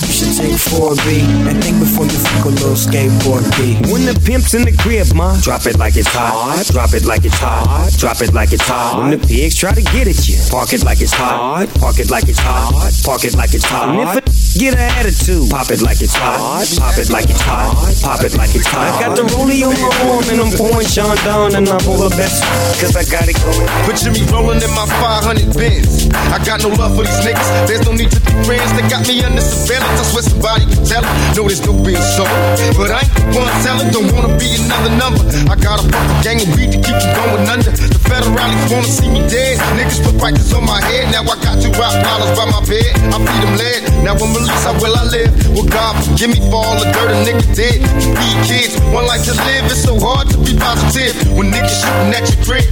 [0.04, 3.80] you should take 4B and think before you fuck a little skateboard B.
[3.90, 6.66] When the pimp's in the crib, ma, drop it like it's hot.
[6.70, 7.90] Drop it like it's hot.
[7.96, 9.00] Drop it like it's hot.
[9.00, 11.68] When the pigs try to get at you, park it like it's hot.
[11.80, 12.92] Park it like it's hot.
[13.02, 14.28] Park it like it's hot.
[14.56, 16.64] And if a get an attitude, pop it like it's hot.
[16.80, 17.76] Pop it like it's hot.
[18.00, 18.88] Pop it like it's hot.
[18.88, 22.00] I got the rollie on my arm and I'm pouring Sean down and I'm all
[22.00, 22.40] the best
[22.80, 23.68] cause I got it going.
[23.84, 26.08] Picture me rolling in my 500 bins.
[26.32, 27.68] I got no love for these niggas.
[27.68, 28.72] There's no need to be friends.
[28.72, 30.00] They got me under surveillance.
[30.00, 31.12] I swear somebody can tell it.
[31.36, 32.32] No, there's no being sold.
[32.80, 33.92] But I ain't the one telling.
[33.92, 35.20] Don't wanna be another number.
[35.52, 37.72] I got a fucking gang of weed to keep me going under.
[37.76, 39.60] The federalists wanna see me dead.
[39.76, 41.12] Niggas put prices on my head.
[41.12, 42.90] Now I got two rock dollars by my bed.
[43.12, 43.80] I feed them lead.
[44.06, 45.30] Now I'm How will I live?
[45.54, 47.82] Well, God forgive me for all the dirt a nigga did.
[48.16, 49.66] Be kids, one life to live.
[49.70, 52.66] It's so hard to be positive when niggas shooting at your crib.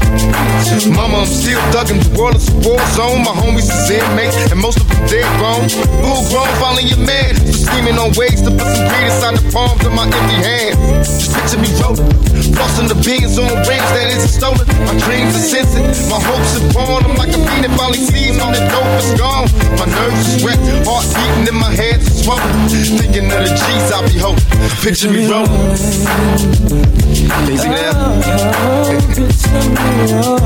[0.95, 2.03] Mama, I'm still thugging.
[2.03, 3.23] The world is a war zone.
[3.25, 5.69] My homies is inmates, and most of them dead grown.
[6.03, 7.35] Full grown, following your man.
[7.37, 10.79] So scheming on ways to put some greed inside the palms of my empty hands.
[11.19, 12.07] Just picture me rolling.
[12.55, 14.67] Flossing the beans on rings that isn't stolen.
[14.87, 15.87] My dreams are sensing.
[16.11, 17.03] My hopes are born.
[17.07, 19.49] I'm like a fiend and finally seeing all the dope is gone.
[19.81, 20.63] My nerves is wrecked.
[20.87, 22.69] Heart beating in my head is swollen.
[22.69, 24.45] Thinking of the G's I be holding.
[24.83, 27.04] Picture me rolling.
[27.25, 28.15] Easy now.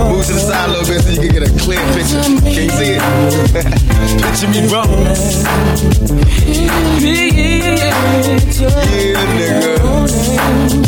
[0.09, 2.23] Move to the side a little bit so you can get a clear picture.
[2.47, 3.03] Can't see it.
[4.23, 5.07] picture me rolling.
[8.59, 9.79] Yeah, nigga.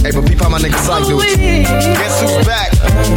[0.03, 1.19] Hey, but peep how my nigga Sock do.
[1.19, 2.71] Guess who's back?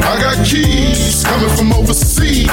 [0.04, 2.48] I got keys coming from overseas.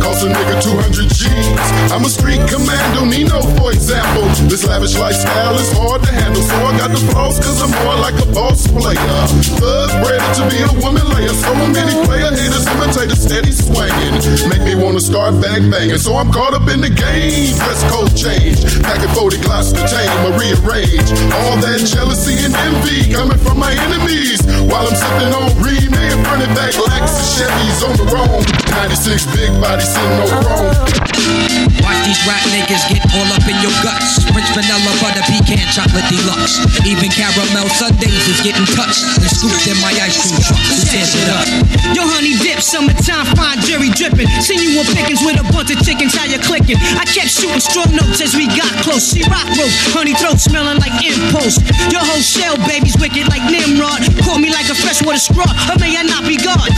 [0.00, 1.92] Cost a nigga 200 G's.
[1.92, 4.24] I'm a street commando, Nino, for example.
[4.48, 7.96] This lavish lifestyle is hard to handle, so I got the flaws cause I'm more
[7.96, 9.25] like a boss player.
[9.58, 11.34] Thug bred to be a woman layer.
[11.34, 14.14] So many player haters imitate a steady swinging.
[14.48, 15.98] Make me wanna start bang banging.
[15.98, 17.56] So I'm caught up in the game.
[17.56, 18.62] Dress code change.
[18.82, 21.10] Packing 40 glass to tame or rearrange.
[21.32, 24.42] All that jealousy and envy coming from my enemies.
[24.68, 28.44] While I'm sipping on remade running back Lexus Chevys on the road.
[28.70, 31.45] 96 big body sitting on chrome.
[31.82, 34.24] Watch these rap niggas get all up in your guts.
[34.30, 36.60] French vanilla butter pecan chocolate deluxe.
[36.86, 40.60] Even caramel sundaes is getting touched and scooped in my ice cream truck.
[40.88, 41.46] Tears it up?
[41.92, 44.28] Yo, honey dip, summertime, fine jerry dripping.
[44.40, 46.78] Seen you on pickings with a bunch of chickens, how you clicking?
[46.96, 49.12] I kept shooting strong notes as we got close.
[49.12, 51.58] She rock rope, honey throat smelling like impulse.
[51.92, 54.02] Your whole shell, baby's wicked like Nimrod.
[54.22, 56.68] Caught me like a freshwater straw, or may I not be God?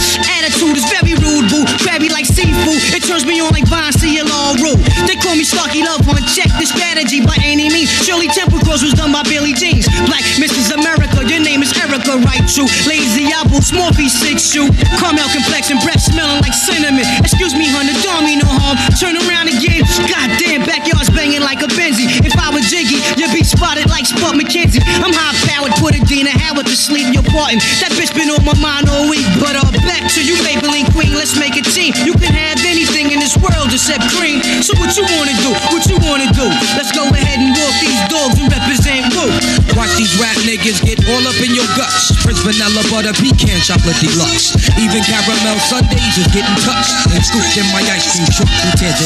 [0.40, 1.64] Attitude is very rude, boo.
[1.82, 3.68] Crabby like seafood, it turns me on like
[3.99, 4.78] see you all rule.
[5.07, 7.91] They call me Starky Love, wanna check the strategy by any means.
[8.05, 9.86] Shirley Temple Cross was done by Billy Jeans.
[10.07, 10.72] Black Mrs.
[10.72, 12.45] America, your name is Erica, right?
[12.49, 12.68] True.
[12.86, 14.70] Lazy apple, Smorphy, six shoe.
[14.97, 17.05] Caramel complexion, breath smelling like cinnamon.
[17.20, 18.78] Excuse me, honey, don't mean no harm.
[18.97, 19.82] Turn around again.
[20.07, 22.07] Goddamn, backyard's banging like a Benzie.
[22.22, 24.80] If I was Jiggy, you'd be spotted like Spot McKenzie.
[25.03, 27.59] I'm high powered, put a Dina Howard to sleep, you're parting.
[27.82, 29.26] That bitch been on my mind all week.
[29.43, 31.93] But uh, back to you, Maybelline Queen, let's make a team.
[32.07, 34.41] You can have anything in this world except cream.
[34.62, 35.51] So what you wanna do?
[35.74, 36.47] What you wanna do?
[36.76, 39.47] Let's go ahead and walk these dogs and represent Woo.
[39.77, 42.14] Watch these rap niggas get all up in your guts.
[42.25, 44.57] Prince vanilla butter pecan chocolate deluxe.
[44.79, 48.51] Even caramel sundaes is getting touched and scooped in my ice cream truck.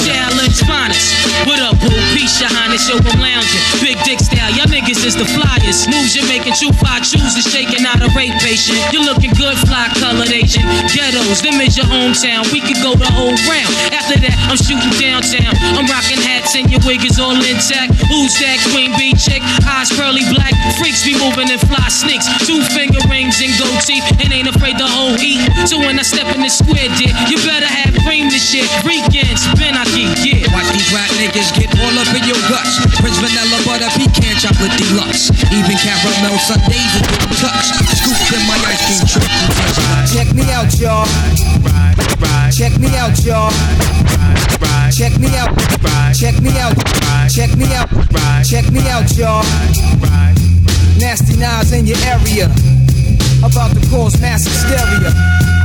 [0.06, 1.12] Challenge finest.
[1.48, 1.92] What up, boo?
[2.14, 3.62] Peace, your highness, yo, I'm lounging.
[3.82, 5.88] Big dick style, y'all niggas is the flyers.
[5.90, 8.78] Moves you're making, true fly chooses, shaking out a rape patient.
[8.94, 10.64] You're looking good, fly colored Asian.
[10.88, 12.46] Ghettos, them is your hometown.
[12.52, 13.72] We could go the whole round.
[13.92, 15.52] After that, I'm shooting downtown.
[15.76, 17.96] I'm rocking hats and your wig is all intact.
[18.08, 19.42] Who's that queen bee chick?
[19.66, 20.51] Eyes pearly black.
[20.78, 22.26] Freaks be moving in fly sneaks.
[22.46, 24.04] Two finger rings and gold teeth.
[24.22, 25.42] And ain't afraid to whole heat.
[25.68, 28.66] So when I step in the square, dear, you better have cream this shit.
[28.82, 30.48] Weekends, spin I keep, yeah.
[30.54, 32.82] Watch these rap niggas get all up in your guts.
[32.98, 35.30] Prince vanilla butter pecan chocolate deluxe.
[35.54, 37.72] Even caramel sundaes is getting touched.
[37.98, 39.28] Scooped in my ice cream truck.
[39.28, 40.06] Who tears it up?
[40.10, 41.06] Check me out, y'all.
[42.50, 43.50] Check me out, y'all.
[44.92, 45.52] Check me out.
[46.14, 46.74] Check me out.
[47.30, 47.88] Check me out.
[48.44, 50.41] Check me out, y'all.
[50.98, 52.46] Nasty knives in your area.
[53.44, 55.61] About to cause mass hysteria.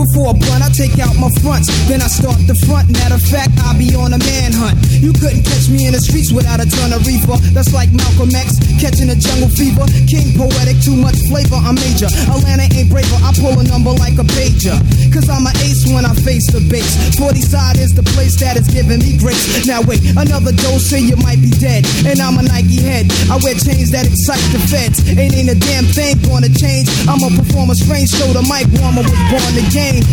[0.00, 2.88] Before a blunt, I take out my fronts, then I start the front.
[2.88, 4.80] Matter of fact, I'll be on a manhunt.
[4.96, 7.36] You couldn't catch me in the streets without a ton of reefer.
[7.52, 9.84] That's like Malcolm X catching a jungle fever.
[10.08, 11.60] King poetic, too much flavor.
[11.60, 12.08] I'm major.
[12.32, 13.20] Atlanta ain't braver.
[13.20, 14.72] I pull a number like a pager.
[15.12, 16.96] Cause I'm an ace when I face the base.
[17.20, 19.68] 40 side is the place that is giving me grace.
[19.68, 21.84] Now wait, another dose and you might be dead.
[22.08, 23.04] And I'm a Nike head.
[23.28, 25.04] I wear chains that excite the feds.
[25.12, 26.88] Ain't ain't a damn thing gonna change.
[27.04, 28.32] I'm a performer strange, show.
[28.32, 30.04] the mic warmer was born to game.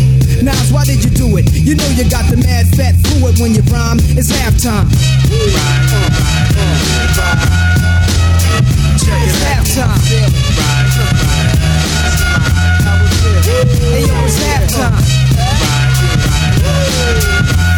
[0.42, 1.50] Nas, why did you do it?
[1.52, 3.98] You know you got the mad fat fluid when you rhyme.
[4.16, 4.88] It's halftime.
[9.02, 9.98] Check it halftime.
[13.90, 14.98] Hey yo, it's halftime.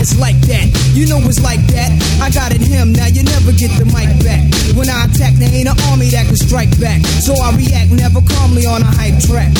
[0.03, 1.91] It's like that, you know it's like that.
[2.19, 4.43] I got it him, now you never get the mic back.
[4.75, 6.99] When I attack, there ain't an army that can strike back.
[7.23, 9.55] So I react never calmly on a hype track.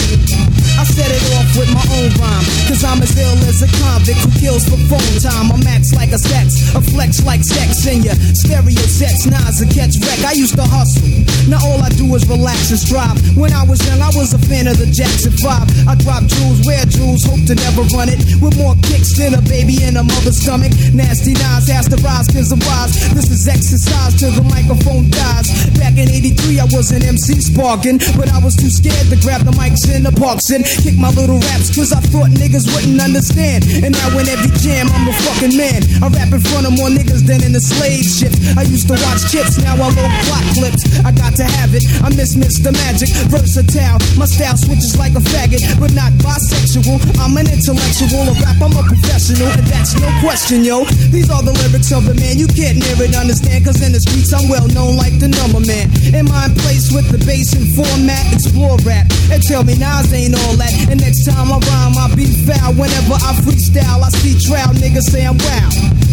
[0.76, 4.20] I set it off with my own rhyme, cause I'm as ill as a convict
[4.20, 5.48] who kills for phone time.
[5.56, 9.24] I'm max like a sex, a flex like sex in your stereo sets.
[9.24, 10.20] Nas a catch wreck.
[10.28, 11.08] I used to hustle.
[11.48, 13.16] Now all I do is relax and strive.
[13.38, 15.88] When I was young, I was a fan of the Jackson 5.
[15.88, 18.20] I drop jewels, wear jewels, hope to never run it.
[18.44, 20.72] With more kicks than a baby in a mother's stomach.
[20.92, 22.94] Nasty Nas has to rise cause I'm wise.
[23.16, 25.48] This is exercise till the microphone dies.
[25.80, 29.48] Back in 83, I was an MC sparking, but I was too scared to grab
[29.48, 33.00] the mics in the parks and kick my little raps cause I thought niggas wouldn't
[33.00, 33.64] understand.
[33.84, 35.82] And now in every jam, I'm a fucking man.
[36.04, 38.36] I rap in front of more niggas than in the slave ships.
[38.58, 40.84] I used to watch chips, now I load plot clips.
[41.08, 41.84] I got to have it.
[42.04, 42.74] I miss Mr.
[42.74, 44.00] Magic, versatile.
[44.18, 47.04] My style switches like a faggot, but not bisexual.
[47.20, 50.88] I'm an intellectual, a rap, I'm a professional, and that's no question, yo.
[51.12, 54.32] These are the lyrics of a man you can't near understand, cause in the streets
[54.32, 55.92] I'm well known like the number man.
[56.16, 58.24] Am I in place with the bass and format?
[58.32, 60.72] Explore rap and tell me Nas ain't all that.
[60.90, 62.74] And next time I rhyme, I'll be foul.
[62.80, 66.13] Whenever I freestyle, I see trial niggas say I'm wow.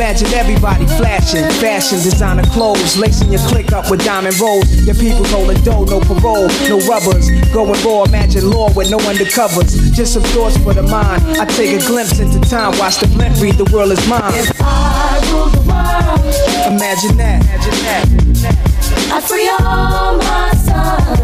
[0.01, 4.65] everybody flashing, fashion, designer clothes, lacing your click up with diamond rolls.
[4.85, 7.29] Your people holding dough, no parole, no rubbers.
[7.53, 9.93] Going raw, imagine law with no undercovers.
[9.93, 11.21] Just some thoughts for the mind.
[11.39, 14.33] I take a glimpse into time, watch the blimp read, the world is mine.
[14.33, 15.91] If I rule the world,
[16.73, 18.61] Imagine that, imagine that.
[19.13, 21.21] I free all my sons.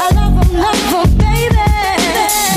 [0.00, 1.54] I love them, love them, baby.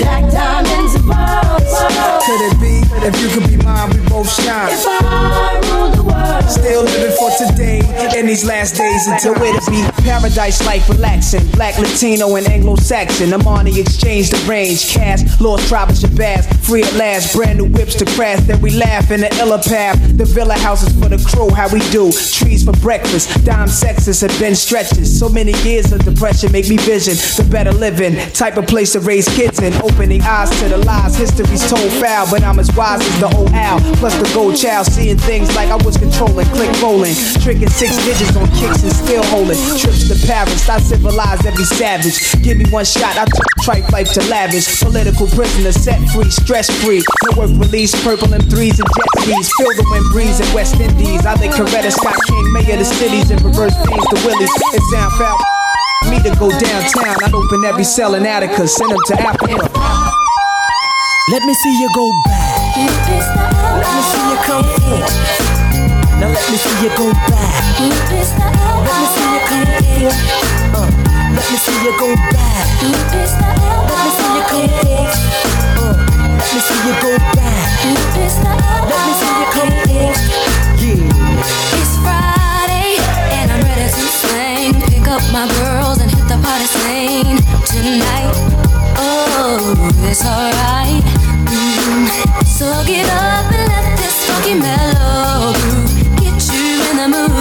[0.01, 2.25] Black diamonds pearls.
[2.25, 2.76] Could it be?
[3.08, 4.68] If you could be mine, we both shine.
[4.70, 7.80] If I rule the world, Still living for today
[8.18, 11.45] in these last days until it be paradise like relaxing.
[11.51, 13.34] Black, Latino, and Anglo Saxon.
[13.34, 14.89] Amani exchange the range.
[14.93, 16.47] Cast, lost tribe of Shabazz.
[16.66, 18.39] Free at last, brand new whips to crash.
[18.41, 19.99] Then we laugh in the illa path.
[20.18, 22.12] The villa houses for the crew, how we do.
[22.14, 23.43] Trees for breakfast.
[23.43, 25.20] Dime sexes have been stretches.
[25.20, 28.16] So many years of depression make me vision the better living.
[28.32, 29.74] Type of place to raise kids in.
[29.82, 31.18] Opening eyes to the lies.
[31.18, 33.79] History's told foul, but I'm as wise as the old owl.
[33.97, 36.45] Plus the gold child, seeing things like I was controlling.
[36.53, 37.13] Click rolling.
[37.43, 39.57] Tricking six digits on kicks and still holding.
[39.77, 42.17] Trips to Paris, I civilize every savage.
[42.43, 44.81] Give me one shot, I took tripe life to lavish.
[44.81, 47.01] Political prisoner set free, stress free.
[47.25, 49.49] No work release, purple and threes and jet skis.
[49.57, 51.25] Feel the wind breeze in West Indies.
[51.25, 54.51] I think Coretta Scott King, mayor of the cities, and reverse things to Willies.
[54.73, 55.37] It sound foul.
[56.09, 59.69] Me to go downtown, I'd open every cell in Attica, send them to Africa.
[61.29, 62.57] Let me see you go back.
[62.78, 65.09] Let me see you come forth.
[66.19, 67.80] Now let me see you go back.
[67.82, 70.13] Let me see you come forth.
[70.78, 70.86] Uh,
[71.34, 72.65] let me see you go back.
[72.86, 75.17] Let me see you come forth.
[75.73, 75.97] Uh,
[76.38, 77.69] let me see you go back.
[78.86, 80.21] Let me see you come forth.
[80.78, 81.82] Yeah.
[81.82, 83.01] It's Friday
[83.34, 84.73] and I'm ready to slang.
[84.86, 88.38] Pick up my girls and hit the party scene tonight.
[88.99, 89.73] Oh,
[90.03, 91.01] it's alright.
[91.49, 92.46] Mm.
[92.58, 97.36] So get up and let this funky mellow groove get you in the mood.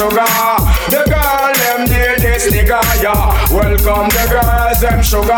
[0.00, 0.56] Sugar.
[0.88, 3.36] The girl, them need this nigga, yeah.
[3.52, 5.36] Welcome the girls, them sugar.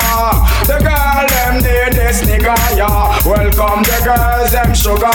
[0.70, 3.18] The girl, them need this nigga, yeah.
[3.26, 5.10] Welcome the girls, them sugar.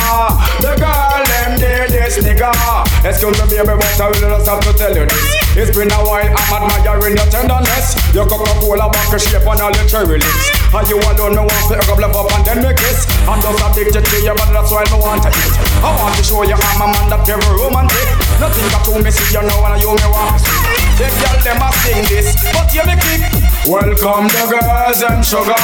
[0.60, 2.77] The girl, them need this nigga.
[3.08, 5.24] Excuse me, baby, but I will just have to tell you this.
[5.55, 7.95] It's been a while, I'm admiring your tenderness.
[8.12, 10.43] Your Coca-Cola back shape and all your cherry lips.
[10.76, 13.08] And you alone, me want to rub love up and then me kiss.
[13.24, 15.55] I'm just addicted to you, but that's why me want to eat.
[15.80, 18.12] I want to show you I'm a man that very romantic.
[18.43, 20.60] Nothing got to me, see you know, and you me want to see.
[20.99, 23.24] The girl them a sing this, but you me kick.
[23.72, 25.55] Welcome the girls and sugar.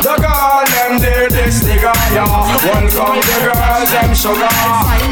[0.00, 2.48] The girl them did this nigga, yeah.
[2.64, 4.56] Welcome the girls and sugar.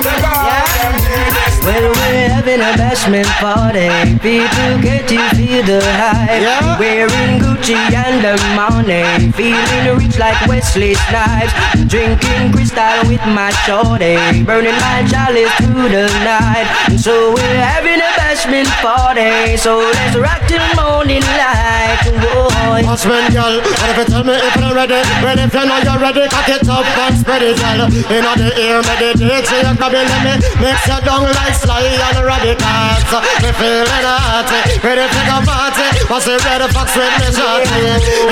[0.00, 1.45] The girl them did this.
[1.66, 3.90] Well, we're having a bashment party.
[4.22, 6.38] People get to feel the hype.
[6.38, 6.78] Yeah.
[6.78, 9.02] Wearing Gucci and the money.
[9.34, 11.50] Feeling rich like Wesley Snipes.
[11.90, 14.14] Drinking crystal with my shorty.
[14.46, 16.70] Burning my chalice through the night.
[16.86, 19.56] And so we're having a bashment party.
[19.58, 21.98] So let's rock till morning light.
[22.22, 22.46] Whoa.
[22.86, 25.00] Husband, girl, what if you tell me if you're ready?
[25.24, 27.88] Well, if you know you're ready, cock it up and spread it, girl.
[27.88, 31.82] In the ear, meditate, so you can be let me mix your down like sly
[31.88, 33.02] and radicals.
[33.42, 34.48] Me feeling hot,
[34.84, 35.86] ready for the party.
[36.10, 37.80] What's the red fox with me shorty?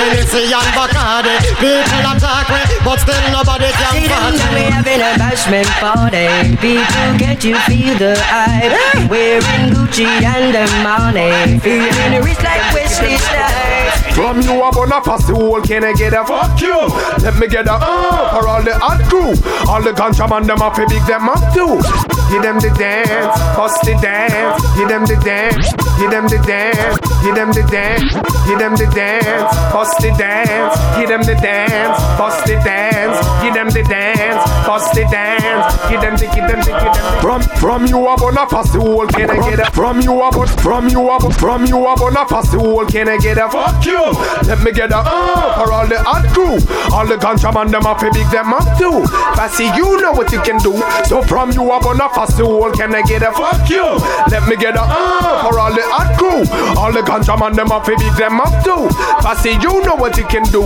[0.01, 1.35] And it's a young Bacardi.
[1.59, 4.37] People attack me, but still nobody can See them party.
[4.37, 6.27] now we having a bashment party.
[6.61, 9.09] People, can't you feel the hype?
[9.09, 11.59] Wearing Gucci and the money.
[11.59, 13.74] Feeling rich like Wesley Snipes.
[14.15, 16.71] From you I'm gonna pass the whole can I get a fuck you?
[17.19, 19.35] Let me get a uh for all the hot crew.
[19.67, 21.83] All the ganja man them up big them up too.
[22.31, 24.63] Give them the dance, bust the dance.
[24.79, 25.67] Give them the dance,
[25.99, 26.95] give them the dance.
[27.27, 28.13] Give them the dance,
[28.47, 29.51] give them the dance.
[29.75, 31.99] Bust the dance, give them the dance.
[32.15, 36.71] Bust the dance, give them the dance The dance, give them the, give them the,
[36.71, 39.71] give them the From, from you I'm gonna pass the whole can I get a
[39.71, 43.17] From you I'm from you gonna, from you I'm gonna pass the whole can I
[43.17, 44.15] get a fuck you
[44.47, 46.57] let me get a uh for all the hot crew.
[46.93, 49.01] All the ganja man them up, big them up too.
[49.33, 50.77] Passy, you know what you can do.
[51.05, 53.85] So from you up on a fast hole, can I get a fuck you?
[54.29, 56.45] Let me get a uh for all the hot crew.
[56.77, 58.89] All the ganja man them up, big them up too.
[59.25, 60.63] Passy, you know what you can do.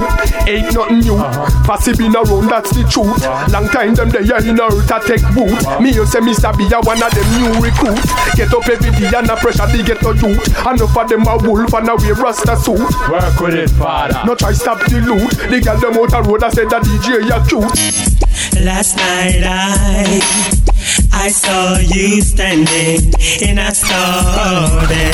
[0.48, 1.18] Ain't nothing new.
[1.64, 3.24] Passy been around, that's the truth.
[3.52, 5.82] Long time them they are in earth I take root.
[5.82, 6.56] Me you say Mr.
[6.58, 8.10] B a one of them new recruits.
[8.36, 10.42] Get up every day and a pressure they get to youth.
[10.66, 12.80] Enough of them a wolf and a we rasta suit.
[13.10, 14.22] Work with it, father.
[14.26, 15.32] No try stop the loot.
[15.50, 18.64] The girl them out a road I said that DJ you cute.
[18.64, 20.79] Last night I
[21.12, 25.14] I saw you standing and I started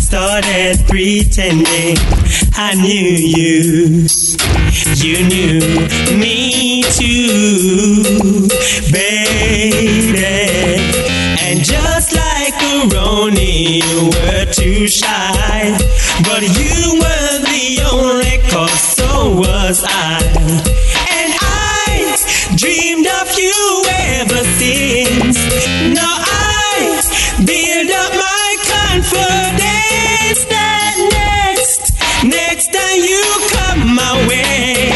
[0.00, 1.96] started pretending.
[2.54, 4.06] I knew you
[4.96, 5.60] you knew
[6.16, 8.48] me too
[8.92, 10.26] baby.
[11.46, 15.76] And just like a Roni you were too shy
[16.24, 20.65] but you were the only cause so was I
[24.20, 25.36] ever since.
[25.94, 27.00] Now I
[27.44, 31.82] build up my confidence that next,
[32.24, 34.95] next time you come my way,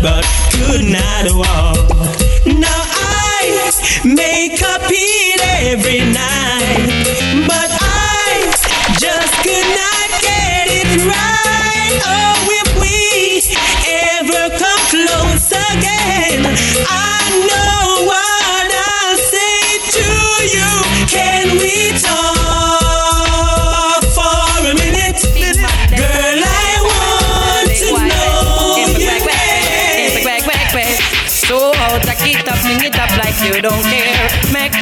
[0.00, 1.91] but could not walk.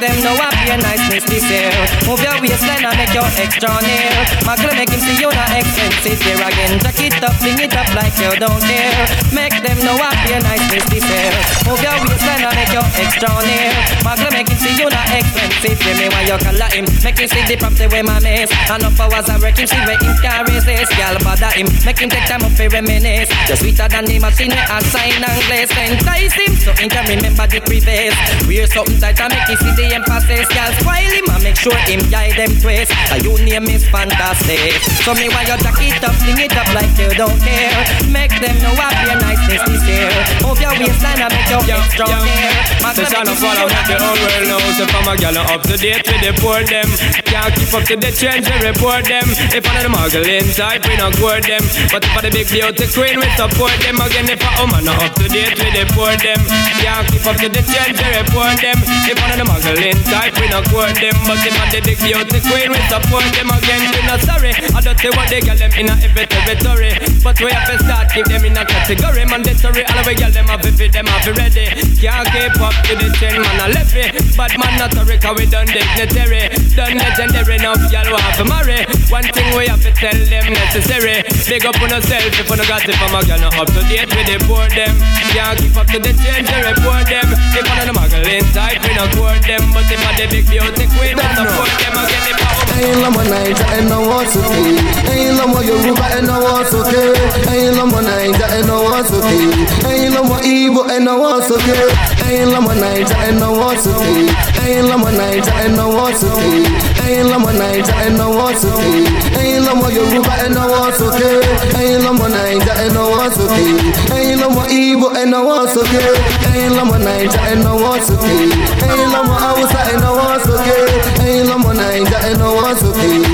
[0.00, 1.68] Them know I be a niceness this year.
[2.08, 4.08] Move your waistline and make your extra near.
[4.48, 6.80] Muggle make him see you not expensive here again.
[6.80, 8.96] Jack it up, fling it up like you don't care.
[9.36, 11.30] Make them know I be a niceness this year.
[11.68, 13.70] Move your waistline and make your extra near.
[14.00, 15.96] Muggle make him see you not expensive here.
[16.00, 16.84] Me why you call him.
[17.04, 18.48] Make him see the property where my miss.
[18.72, 20.96] Enough hours I work him see where him can resist.
[20.96, 21.68] Girl bother him.
[21.84, 23.28] Make him take time up to reminisce.
[23.44, 25.68] Just sweeter than the machine where I sign and glaze.
[25.76, 28.16] Entice him so he can remember the previous.
[28.48, 30.46] Wear something tight and make him see the emphasis.
[30.50, 32.92] Girl spoil him and make sure him guide them twist.
[33.12, 34.78] A you name is fantastic.
[35.04, 37.74] So me why you jack it up, fling it up like you don't care.
[38.08, 40.10] Make them know I be a niceness this year.
[40.42, 42.70] Move your waistline and make your hips strong here.
[42.80, 45.76] So shall I follow make the whole world know So from a gal up to
[45.78, 46.88] date with the poor them
[47.22, 49.24] Can't keep up to the trends we report them
[49.54, 51.62] If I the muggle inside we not court them
[51.94, 54.98] But if I'm the big beauty queen we support them Again if I woman not
[55.06, 56.40] up to date with the poor them
[56.82, 59.46] Can't keep up to the trends we report them If I the
[59.80, 62.68] muggle inside we not court them But if I the big beauty queen.
[62.70, 64.52] We support them Again we not sorry.
[64.76, 66.92] I don't say what they gal them in a every territory.
[67.24, 69.24] But we have to start keep them in a category.
[69.24, 71.66] Mandatory all we gal them have to fit them have to ready.
[71.96, 74.12] Can't keep up to the trend man a left it.
[74.36, 76.52] Bad man not a cause we done dignitary.
[76.76, 78.84] Done legendary enough y'all want to marry.
[79.08, 81.24] One thing we have to tell them necessary.
[81.48, 83.82] Big up on yourself if you no got it from a girl not up to
[83.88, 84.94] date the poor them.
[85.32, 87.26] Can't keep up to the change report them.
[87.56, 90.86] If I no muggle inside we no court them But if I the big beauty
[90.94, 92.50] queen support them again I
[92.80, 94.78] Ain't no more night, ain't no what's okay.
[95.12, 97.12] Ain't no more Yoruba, ain't no what's okay.
[97.52, 99.46] Ain't no more night, ain't no what's okay.
[99.86, 102.19] Ain't no more Igbo, ain't no what's okay.
[102.30, 104.30] Ain't no more night, ain't no what's okay.
[104.62, 106.62] Ain't ain't no what's okay.
[107.10, 109.02] Ain't no more night, ain't no what's okay.
[109.42, 111.42] Ain't no more Yoruba, no what's okay.
[111.74, 113.74] Ain't no more night, ain't no what's okay.
[114.14, 116.14] Ain't no more Igbo, no what's okay.
[116.54, 118.46] Ain't no more night, ain't no what's okay.
[118.46, 120.86] Ain't no more Hausa, ain't no what's okay.
[121.26, 123.29] Ain't no more night, ain't no what's okay.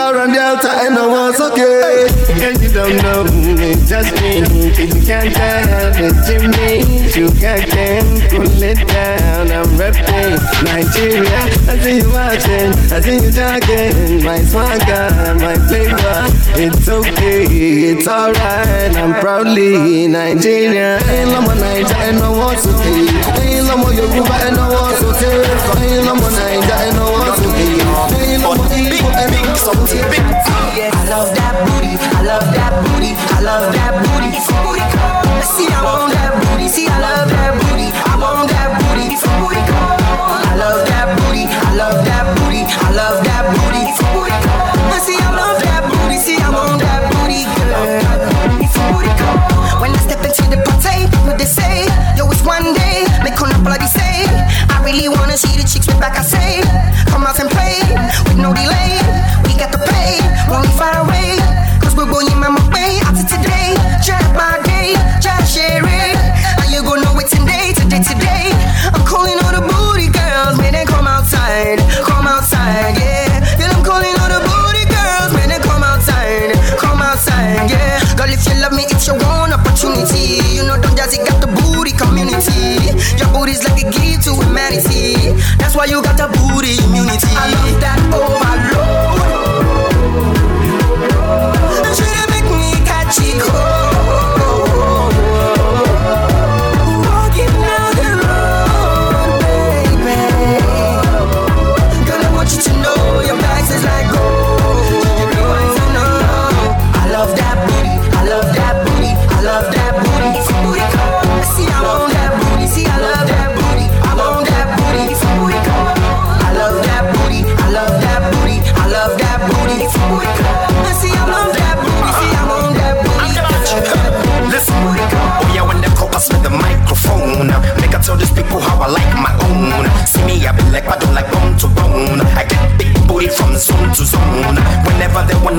[0.00, 2.08] River and Delta, ain't no what's okay.
[2.40, 3.24] Cause you don't know,
[3.60, 4.40] it's just me.
[4.72, 7.08] If you can't tell, it's Jimmy.
[7.10, 9.52] Sugar can't pull it down.
[9.52, 11.40] I'm repping Nigeria.
[11.68, 14.24] I see you watching, I see you talking.
[14.24, 16.24] My swagger, my flavor.
[16.56, 17.44] It's okay,
[17.92, 18.96] it's alright.
[18.96, 21.02] I'm proudly Nigerian.
[21.12, 23.04] Ain't no more night, ain't no what's okay.
[23.44, 25.44] Ain't no more Yoruba, ain't no what's okay.
[25.92, 27.19] Ain't no more ain't no what's okay.
[29.60, 30.00] What's okay.
[30.88, 34.32] I love that booty, I love that booty, I love that booty.
[34.64, 35.20] Booty call.
[35.44, 39.20] See, I want that booty, see, I love that booty, I want that booty.
[39.20, 40.00] Booty call.
[40.48, 43.84] I love that booty, I love that booty, I love that booty.
[44.16, 44.96] Booty call.
[45.04, 47.84] See, I love that booty, see, I want that booty, girl.
[48.64, 49.84] Booty call.
[49.84, 51.84] When I step into the party, what they say,
[52.16, 54.24] yo, it's one day, make on up bloody say.
[54.72, 56.39] I really wanna see the chicks with back, I say,
[85.80, 87.26] why you got the booty immunity.
[87.32, 88.39] I love that overload.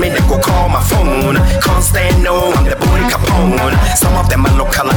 [0.02, 1.38] Me, they go call my phone.
[1.62, 3.70] Can't stand no, I'm the boy capone.
[3.96, 4.90] Some of them are local,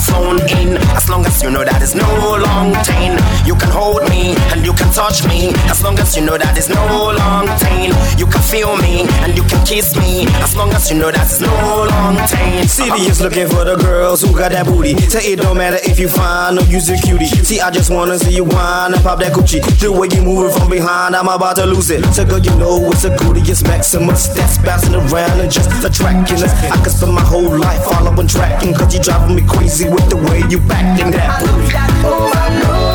[0.00, 0.76] flown in.
[0.98, 2.06] As long as you know that it's no
[2.36, 3.14] long chain,
[3.46, 5.54] you can hold me and you can touch me.
[5.70, 6.82] As long as you know that it's no
[7.14, 10.26] long chain, you can feel me and you can kiss me.
[10.42, 11.54] As long as you know that it's no
[11.86, 12.66] long chain.
[12.66, 14.96] City is looking for the girls who got that booty.
[15.06, 17.26] Say it don't matter if you fine or you's a cutie.
[17.26, 19.62] See, I just wanna see you whine and pop that coochie.
[19.78, 22.04] The way you move it from behind, I'm about to lose it.
[22.12, 24.28] So girl, you know it's a goodie, it's Maximus.
[24.28, 26.52] That's bouncing around and just attracting us.
[26.72, 30.16] I could spend my whole life following tracking, cause you driving me crazy with the
[30.16, 32.85] way you backing that booty.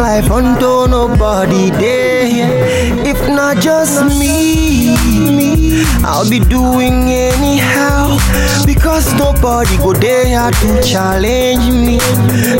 [0.00, 3.06] Life unto nobody there.
[3.06, 4.94] If not just me,
[6.04, 8.18] I'll be doing anyhow.
[8.64, 11.98] Because nobody go there to challenge me.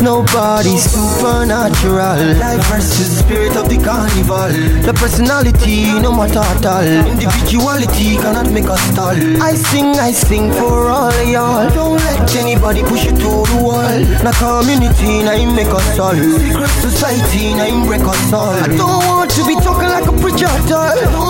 [0.03, 2.39] Nobody supernatural.
[2.39, 4.49] Life versus spirit of the carnival.
[4.89, 6.89] The personality, no matter at all.
[7.13, 9.17] Individuality cannot make us stall.
[9.45, 11.69] I sing, I sing for all y'all.
[11.77, 14.01] Don't let anybody push you to the wall.
[14.25, 16.17] Na community, na him make us all.
[16.17, 18.57] Secret society, na him break us all.
[18.65, 21.28] I don't want to be talking like a preacher at all.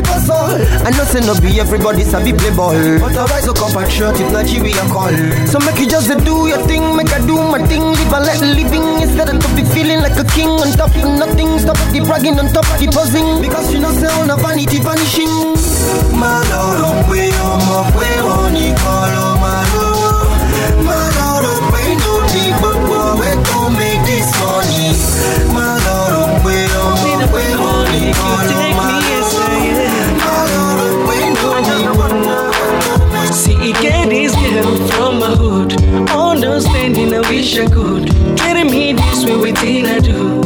[0.00, 0.32] Like say
[0.86, 2.72] I know say no be everybody sabi play ball.
[3.00, 5.12] But I rise up compatriot if Nigeria call.
[5.46, 7.82] So make you just do your thing, make I do my thing.
[7.82, 11.58] Live a let living instead of be feeling like a king on top of nothing.
[11.58, 13.42] Stop the bragging on top of the buzzing.
[13.42, 15.28] Because you know say all the vanity vanishing.
[16.16, 17.78] My lord, we ọmọ
[19.42, 20.10] máa lówó.
[20.86, 24.88] My lord, pé no di gbogbo ẹ̀ tó make this money.
[25.54, 29.21] My lord, pé ọmọ pé òní kan
[33.80, 35.72] get this girl from my hood.
[36.10, 38.06] Understanding, I wish I could.
[38.36, 40.40] Getting me this way, waiting I do.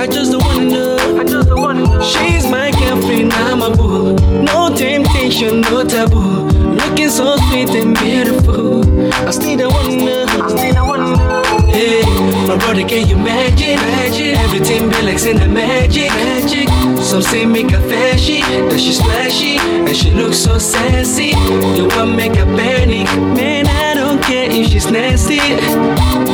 [0.00, 0.96] I just don't wanna know.
[1.20, 2.02] I just don't wanna know.
[2.02, 4.16] She's my girlfriend, I'm a boo.
[4.42, 6.48] No temptation, no taboo.
[6.80, 8.82] Looking so sweet and beautiful.
[9.28, 10.26] I still don't wanna know.
[10.44, 11.41] I still don't wanna know.
[11.72, 12.02] Hey,
[12.46, 13.76] my brother, can you magic?
[13.76, 14.36] Magic.
[14.36, 16.10] Everything be like the magic.
[16.10, 16.68] Magic.
[17.02, 21.32] Some say make her flashy, that she splashy, and she looks so sassy.
[21.76, 23.06] You want make her panic?
[23.36, 25.40] Man, I don't care if she's nasty.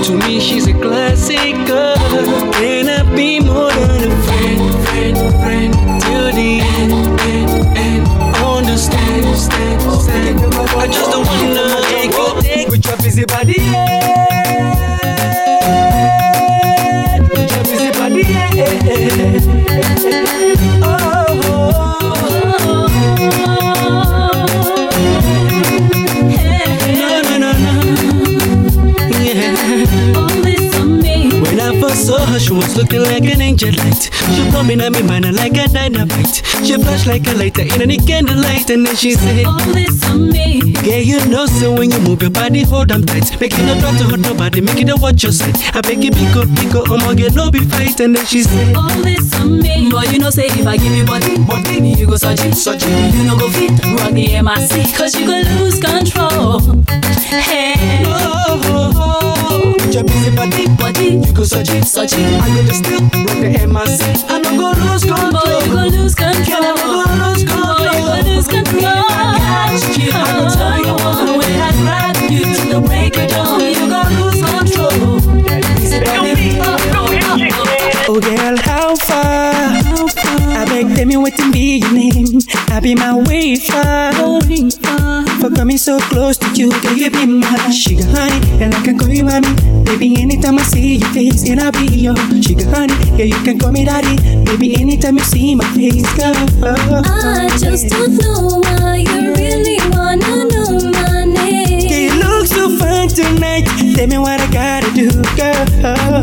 [0.02, 1.96] To me, she's a classic girl.
[2.54, 6.02] Can I be more than a friend, friend, friend?
[6.02, 8.06] Till the end, end, end.
[8.42, 10.54] Understand, stand, stand.
[10.82, 13.54] I just don't wanna take you, take with your busy body.
[13.56, 14.37] Yeah.
[32.38, 34.10] Her, she was looking like an angel light.
[34.12, 36.42] She at me mind like a dynamite.
[36.64, 40.30] She flash like a lighter in any candlelight, and then she said, All this on
[40.30, 40.74] me.
[40.82, 43.40] Yeah, you know, so when you move your body, hold them tight.
[43.40, 45.56] Make it no drop to hurt nobody, make it a watch your side.
[45.74, 48.42] I beg you, pick up, pick up, I'ma get no be fight, and then she
[48.42, 49.90] said, All this on me.
[49.90, 52.54] But you know, say if I give you body, body, if you go search it,
[52.54, 53.14] search it.
[53.14, 56.60] You know, go fit, rock the MIC, cause you go lose control.
[57.28, 58.02] Hey.
[58.06, 59.22] Oh, oh, oh.
[59.50, 59.57] oh.
[59.98, 62.40] Your busy body, body, you go search it, search it.
[62.40, 64.30] I go to still rock the MIC.
[64.30, 65.32] I don't go lose control.
[65.34, 66.44] Boy, you go lose control.
[66.46, 67.82] Can I go lose control?
[67.82, 68.86] Boy, you go lose control.
[68.86, 70.14] I got you.
[70.14, 73.58] I go tell you one way I grab you to the break of dawn.
[73.58, 74.94] Oh, you go lose control.
[78.06, 79.50] Oh girl, how far?
[80.54, 82.38] I beg me what to be your name.
[82.68, 84.14] I be my way far.
[85.48, 88.98] For coming so close to you, girl, you be my sugar honey, and I can
[88.98, 89.48] call you mommy.
[89.82, 92.92] Baby, anytime I see your face, and I'll be your sugar honey.
[93.16, 94.16] Yeah, you can call me daddy.
[94.44, 96.34] Baby, anytime you see my face, girl.
[96.62, 101.80] I just don't know why you really wanna know my name.
[101.80, 103.64] You look so fine tonight.
[103.96, 105.64] Tell me what I gotta do, girl.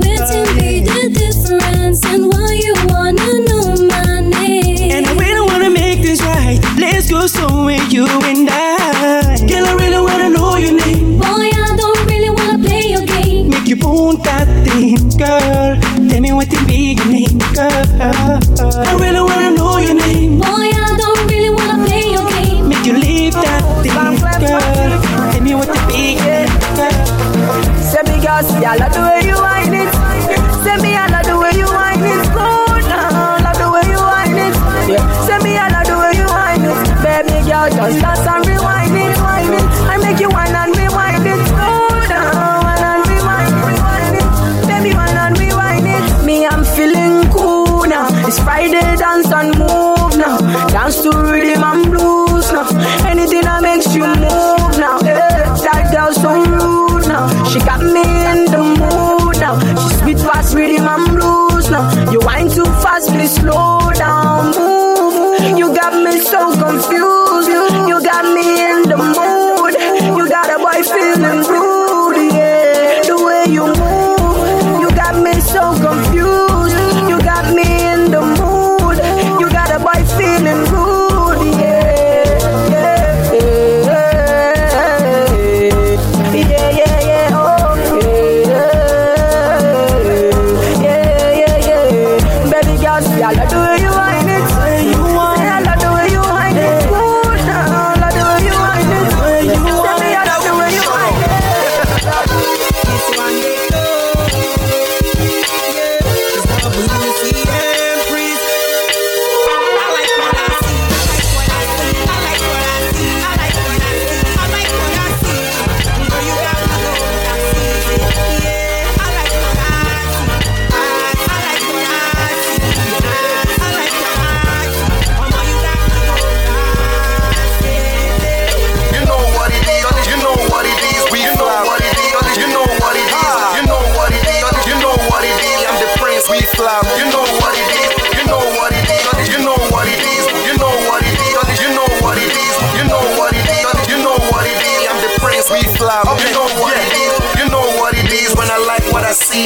[0.05, 3.54] Let's be the difference and why you wanna know
[6.57, 6.79] right.
[6.79, 9.37] Let's go somewhere, you and I.
[9.47, 11.17] Girl, I really wanna know your name.
[11.17, 13.49] Boy, I don't really wanna play your game.
[13.49, 16.09] Make you boom that thing, girl.
[16.09, 17.71] Tell me what to be your name, girl.
[17.99, 20.39] I really wanna know your name.
[20.39, 22.69] Boy, I don't really wanna play your game.
[22.69, 23.93] Make you leave that thing,
[24.39, 25.31] girl.
[25.31, 26.47] Tell me what to be, girl.
[27.81, 29.89] Say me girl, see I love the way you whine it.
[30.63, 31.14] Say me I
[37.69, 38.54] just dance and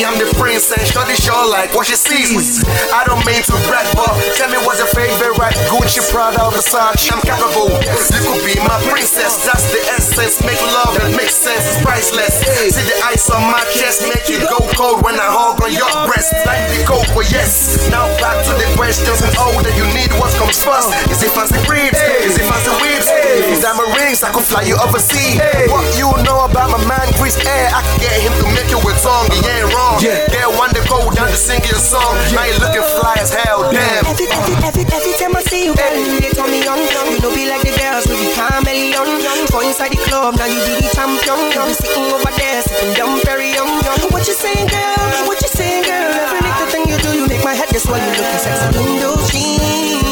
[0.06, 2.64] I'm the prince and shorty sure like what she sees.
[2.92, 5.56] I don't mean to brag, but tell me what's your favorite right?
[5.72, 7.72] Gucci, Prada, Versace, I'm capable.
[7.80, 10.44] You could be my princess, that's the essence.
[10.44, 12.44] Make love and make sense, it's priceless.
[12.76, 15.92] See the ice on my chest, make you go cold when I hug on your
[16.12, 16.36] breast.
[16.44, 17.88] Like the coke, but yes.
[17.88, 20.12] Now back to the questions and all that you need.
[20.20, 20.92] What comes first?
[21.08, 22.00] Is it fancy ribs?
[22.28, 23.08] Is it fancy whips?
[23.48, 24.28] Is diamond rings?
[24.28, 25.40] I could fly you overseas.
[25.72, 27.72] What you know about my man Chris Air?
[27.72, 29.32] I can get him to make you with song.
[29.32, 30.04] He ain't wrong.
[30.04, 32.16] Get one to go down to sing your song.
[32.34, 33.70] Now you looking fly as hell.
[33.70, 34.06] Damn.
[34.08, 34.26] Every,
[34.66, 36.80] every, every, time I see you, girl, you they turn me on.
[36.80, 39.10] You know, be like the girls with the chameleon.
[39.52, 41.40] Go inside the club, now you be the champion.
[41.54, 43.70] You sitting over there, sitting down very young.
[44.10, 45.28] What you saying, girl?
[45.28, 46.14] What you saying, girl?
[46.14, 47.70] Every little thing you do, you make my head.
[47.70, 50.09] That's why you looking sexy in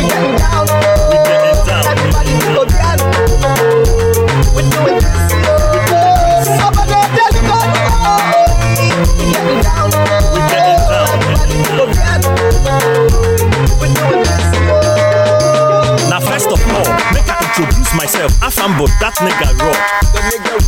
[0.00, 0.66] We getting down.
[1.10, 1.84] We getting down.
[1.86, 2.98] Everybody go down.
[4.54, 5.04] We're doing this.
[6.88, 7.68] There, tell God.
[9.18, 9.89] We getting down.
[17.60, 18.32] Introduce myself.
[18.40, 19.76] Afambo, that nigga raw.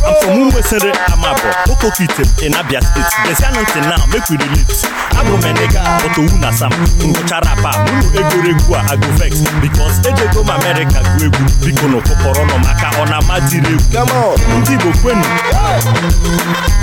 [0.05, 3.13] I'm from Umwesere Amabo, Okokitim in Abia State.
[3.25, 4.69] There's until now, make we relate.
[5.17, 6.71] Abo me nigga, but Una Sam,
[7.01, 9.41] Ngocharapa, Munu Ego Regua, I go vex.
[9.61, 13.73] Because Eje go America go egu, Biko no Kokorono Maka ona Matire.
[13.91, 14.37] Come on.
[14.61, 15.25] Ndi Igbo kwenu.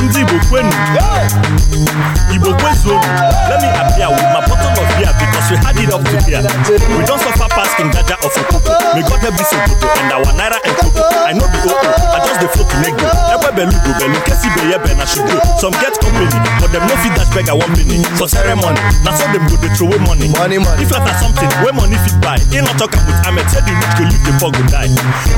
[0.03, 0.73] Ndi Igbo kwenu.
[2.35, 3.01] Igbo kwezuonu.
[3.49, 4.40] Let me appear with my
[5.51, 6.41] we had it up to here.
[6.95, 8.71] We don't suffer past King Jaja of Opobo.
[8.95, 11.03] May God help this Obodo and our Naira and Kobo.
[11.27, 13.11] I know the OO, I just the flow to make go.
[13.35, 15.05] Ebe belugo belu, kesi be ye be na.
[15.59, 16.31] Some get company,
[16.63, 17.99] but them no fit dash beg a one penny.
[18.15, 20.31] For ceremony, na so them go dey throw away money.
[20.39, 20.87] Money, money.
[20.87, 22.39] If like something, where money fit buy.
[22.55, 24.87] Ain't not talking with Ahmed, say the rich go live, the poor go die.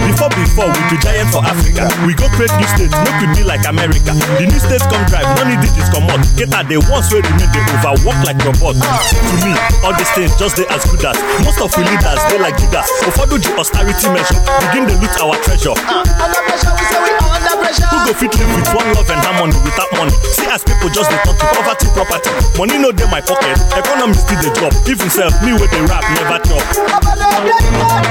[0.05, 1.89] Before before, we be giant for Africa.
[2.05, 4.13] We go create new states, make we be like America.
[4.13, 6.21] The new states come drive, money digits come out.
[6.37, 8.77] Get out the ones where remain, they overwork like robot.
[8.77, 11.15] To me, all just they as good as.
[11.47, 12.91] Most of we leaders, they like Judas.
[13.07, 15.75] Ụfọdụ ji austerity measure, begin dey loot our treasure.
[15.87, 17.87] Ah, under pressure, we say we under pressure.
[17.87, 20.11] Who go fit live with one love and harmony without money?
[20.35, 22.31] See as people just dey turn to poverty property.
[22.59, 24.73] Money no dey my pocket, economy still dey drop.
[24.91, 26.63] Even sef, me wey dey rap never chop.
[26.83, 28.11] Over there, tell the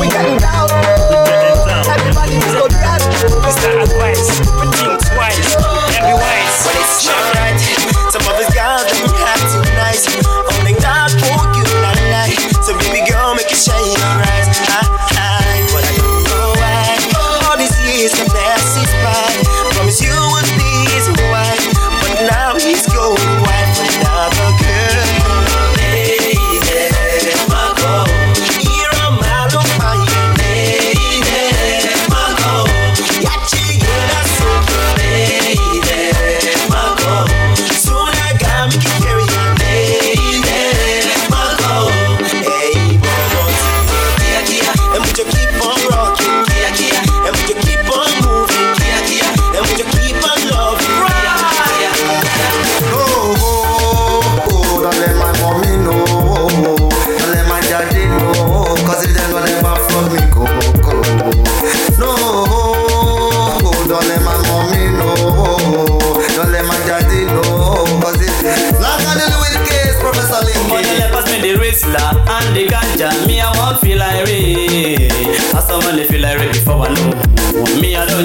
[0.00, 0.66] We getting down.
[1.94, 2.98] Everybody go down.
[3.46, 3.70] Mr.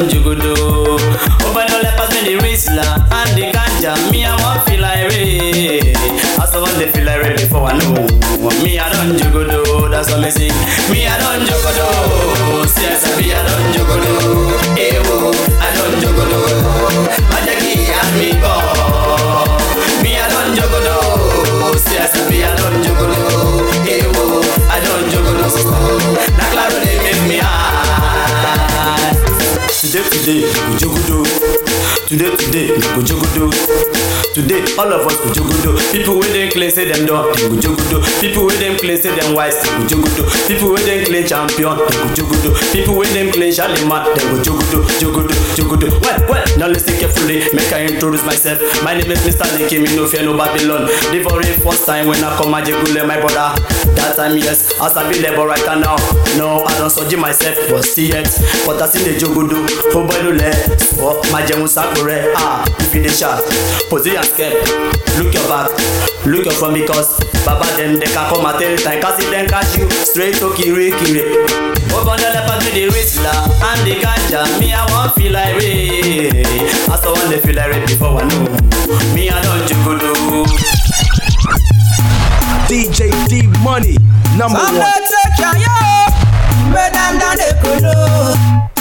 [0.08, 3.96] But don't let pass me the Rizla and the ganja.
[4.12, 5.94] Me I want feel like Ray.
[6.38, 8.06] I saw when they feel like before I know.
[8.64, 9.90] Me I don't jugudo.
[9.90, 10.54] That's what me sing.
[10.92, 11.88] Me I don't jugudo.
[12.82, 14.14] Yes, me I don't jugudo.
[14.78, 16.40] Eh, oh, I don't jugudo.
[17.32, 18.75] Majaki and me go.
[29.96, 31.24] Today, today, we jugudo.
[32.12, 33.48] Today, today, we go jugudo.
[34.36, 35.72] Today, all of us go jugudo.
[35.94, 38.04] People wey dem claim say dem don, dem go jugudo.
[38.20, 40.28] People wey dem claim say dem wise, dem go jugudo.
[40.52, 42.52] People wey dem claim champion, dem go jugudo.
[42.74, 45.88] People wey dem claim Charlemagne, dem go jugudo, jugudo, jugudo.
[46.04, 47.48] Well, well, now listen carefully.
[47.56, 48.60] Make I introduce myself.
[48.84, 49.48] My name is Mr.
[49.80, 50.92] Me no fear no Babylon.
[51.16, 53.56] The very first time when I come a jegule my brother.
[54.06, 55.98] That time yes, as I be labor right now.
[56.38, 58.30] No, I don't surgery myself, but see yet.
[58.62, 59.66] But I see the jugudo.
[59.98, 60.54] Oh boy, no let.
[61.02, 62.30] Oh, my jẹun sakure.
[62.38, 63.42] Ah, if you dey shot.
[63.90, 64.54] Position step,
[65.18, 65.74] look your back,
[66.30, 67.18] look your front because
[67.50, 70.54] Baba them they can come at any time cause if them catch you straight to
[70.54, 71.26] kiri kiri.
[71.90, 74.46] Open the leopard with the whistler and the ganja.
[74.62, 76.30] Me I want feel like Ray.
[76.30, 78.54] I saw one they feel like Ray before I know.
[79.18, 80.14] Me I don't you go do.
[80.46, 80.85] DJ D
[83.76, 83.98] Money,
[84.38, 84.86] number Some one.
[84.86, 85.76] dey take care yo,
[86.72, 88.75] make them down the kolo.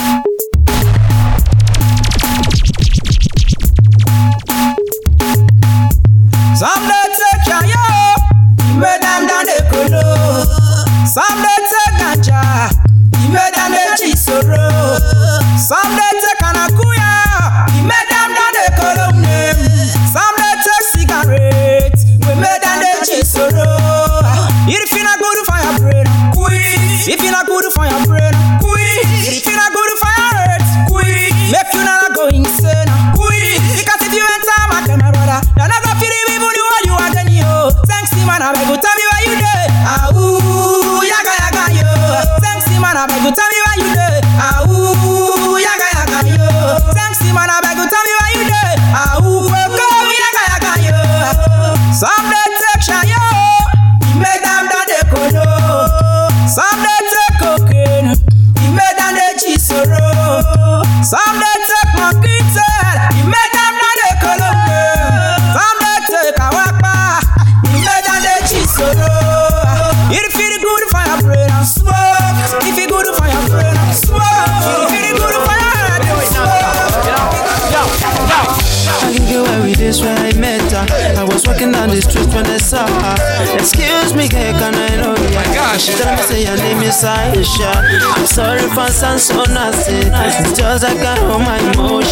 [88.95, 90.07] Sound so nasty.
[90.07, 91.59] It's just I got all my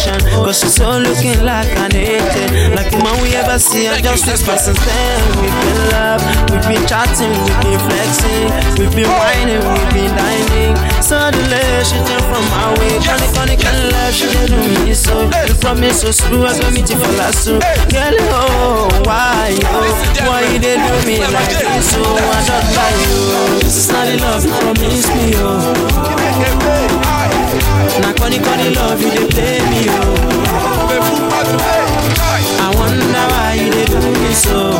[0.06, 0.42] emotion.
[0.44, 2.74] But she's so looking like an angel.
[2.74, 5.20] Like the man we ever see, I just whisper since then.
[5.40, 8.48] We've been love, we've been chatting, we've been flexing,
[8.78, 10.76] we've been whining, we've been dining.
[11.02, 12.98] Suddenly, she turned from my way.
[13.00, 15.28] Funny, funny, kind of love, she didn't do me so.
[15.48, 17.62] You promise so smooth, I got me to fall asleep.
[17.92, 19.88] Girl, oh, why, oh,
[20.26, 21.92] why you did do me like this?
[21.92, 23.22] So I don't like you.
[23.34, 23.58] Oh.
[23.62, 25.72] This is not the love you promised me, oh.
[28.00, 29.93] Now, funny, funny love you did play me, oh.
[32.60, 33.92] I wonder why you did
[34.22, 34.72] me so.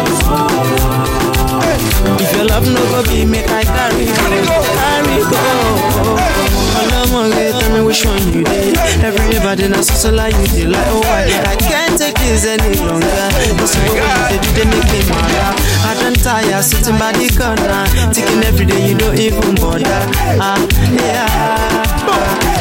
[2.21, 2.67] If your love
[3.09, 4.41] be, I carry carry
[5.07, 5.19] me
[8.35, 8.77] you did.
[9.05, 9.69] Everybody
[10.11, 13.07] like you oh I, can't take this any longer.
[14.31, 15.01] Did, they make me.
[15.85, 19.55] I don't tire sitting by the corner, thinking every day you even.
[20.41, 20.59] Ah
[20.91, 21.27] yeah,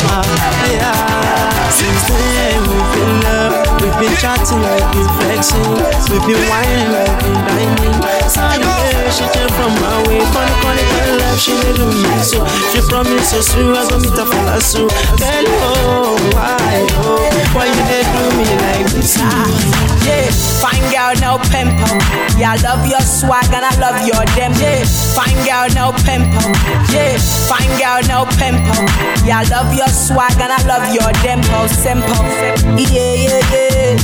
[0.10, 0.24] ah
[0.72, 1.53] yeah.
[1.74, 5.74] Since then we've been love, we've been chatting, we've been flexing,
[6.10, 7.98] we've been whining, we've been dining.
[8.30, 12.46] Suddenly she came from my way, funny funny girl love she did do me so.
[12.72, 14.88] She promised so soon I go meet her for la so.
[15.18, 19.18] Girl oh why oh why you did do me like this?
[20.04, 20.28] Yeah,
[20.60, 21.96] fine girl, no pimple.
[22.36, 24.52] Yeah, I love your swag and I love your dem.
[24.60, 24.84] Yeah,
[25.16, 26.52] fine girl, no pimple.
[26.92, 27.16] Yeah,
[27.48, 28.84] fine girl, no pimple.
[29.24, 31.63] Yeah, I love your swag and I love your dimple.
[31.68, 32.26] Simple.
[32.76, 33.96] Yeah, yeah, yeah.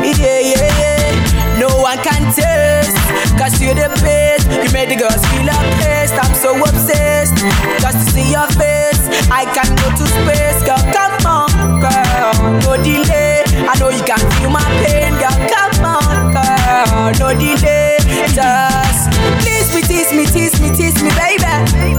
[0.00, 1.58] Yeah, yeah, yeah.
[1.60, 2.96] No one can taste.
[3.38, 4.48] Cause you're the best.
[4.48, 5.48] You made the girls feel
[5.80, 6.14] taste.
[6.14, 7.36] I'm so obsessed.
[7.80, 9.02] Just to see your face.
[9.30, 10.62] I can go to space.
[10.64, 12.32] Girl, come on, girl.
[12.64, 13.44] No delay.
[13.68, 15.36] I know you can feel my pain, girl.
[15.52, 17.12] Come on, girl.
[17.20, 17.98] No delay.
[18.32, 19.10] Just
[19.44, 21.44] please me, tease me, tease me, tease me, baby.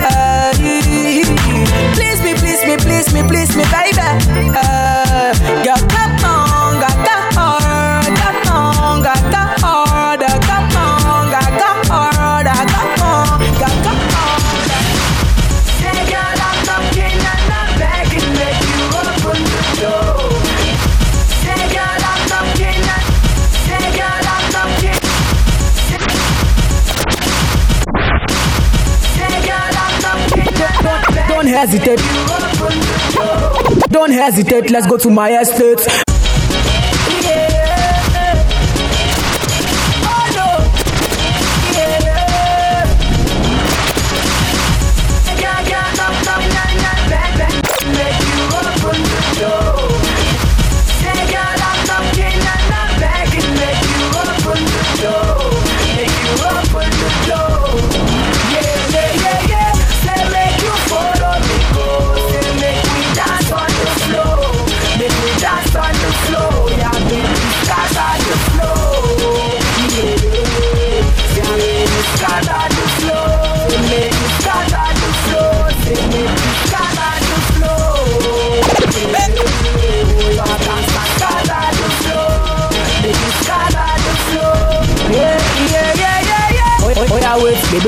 [0.01, 0.24] Uh,
[31.65, 31.99] hesitate.
[33.89, 34.69] Don't hesitate.
[34.69, 36.04] Let's go to my estate.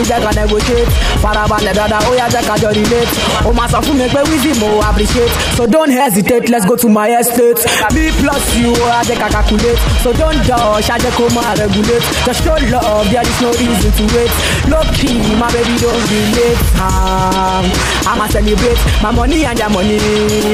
[0.10, 0.90] Jẹ́ ká negotiate.
[1.22, 3.12] Farabalẹ̀ dada ó yá jẹ́ ká jọ relate.
[3.48, 5.32] O máa sọ fún mi pé wíìsì mo appreciate.
[5.58, 7.60] So don't hesitate let's go to my estate.
[7.94, 9.80] Me plus you ó yá jẹ́ ká calculate.
[10.04, 12.06] So don't dodge ṣáájẹ́ kó máa regulate.
[12.26, 14.32] Just show love there is no reason to wait.
[14.72, 16.62] Low key my baby don't be late.
[16.86, 17.66] Um,
[18.10, 19.98] I'ma celebrate my money and your money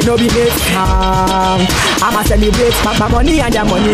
[0.06, 0.58] no be late.
[0.82, 1.60] Um,
[2.06, 3.94] I'ma celebrate my, my money and your money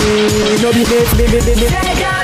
[0.62, 1.10] no be late.
[1.18, 2.19] Baby, baby.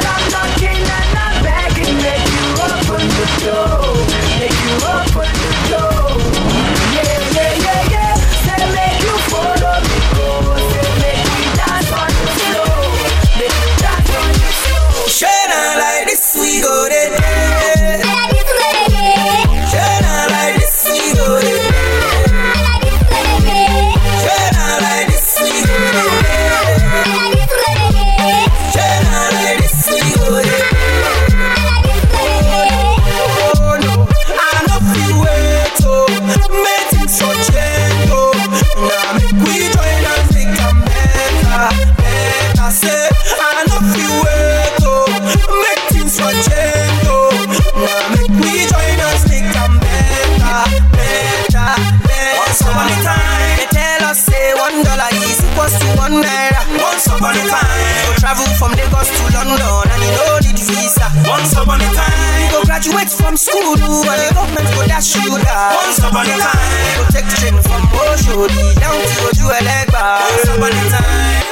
[63.06, 65.76] You from school and the government go dash you down.
[65.78, 66.58] Once upon a time,
[66.90, 70.04] you go take train from Oshodi down to Ojuelegba.
[70.26, 71.46] Once upon a time.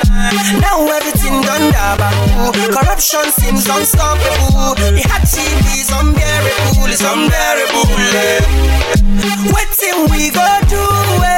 [0.61, 8.41] Now everything done dabaku Corruption seems unstoppable The hardship is unbearable, it's unbearable eh.
[9.53, 11.32] Waiting we go do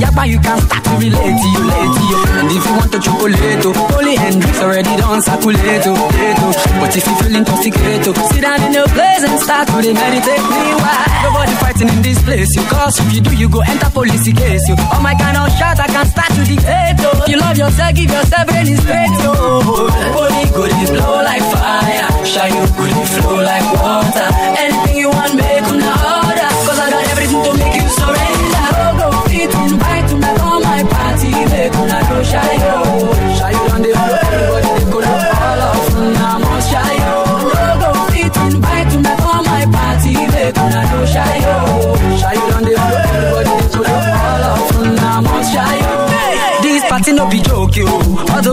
[0.00, 2.18] yapa you can start to relate to you, late you.
[2.38, 6.52] And if you want to chocolate, oh, Holy Hendrix already done circulate, oh, oh.
[6.80, 10.44] But if you feel intoxicated, oh, sit down in your place and start to meditate.
[10.46, 12.54] Meanwhile, nobody fighting in this place.
[12.54, 14.68] You cause if you do, you go enter police case.
[14.68, 16.98] You all oh, my kind of shot, I can start to dictate.
[17.02, 17.24] Oh.
[17.26, 19.12] You love yourself, give yourself any straight.
[19.26, 22.06] Oh, body good is blow like fire.
[22.24, 24.27] Shine you good, it flow like water.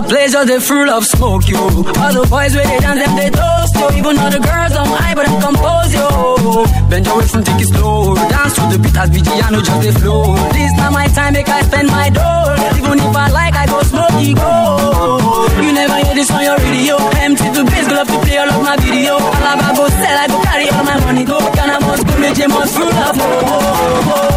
[0.06, 1.58] All the pleasures they full of smoke yo.
[1.58, 3.90] All the boys where they dance them they toast yo.
[3.98, 6.62] Even all the girls on high but I'm compose yo.
[6.90, 8.14] Bend your waist and take it slow.
[8.14, 10.38] Dance to the beat as Vigiano just they flow.
[10.54, 12.54] This not my time make I spend my dough.
[12.78, 15.50] Even if I like I go smoky go.
[15.58, 17.02] You never hear this on your radio.
[17.18, 19.18] Empty to bass, go love to play all of my video.
[19.18, 21.42] Alaba go sell, I go carry all my money go.
[21.58, 24.35] Ghana must go, Meje must full of University them they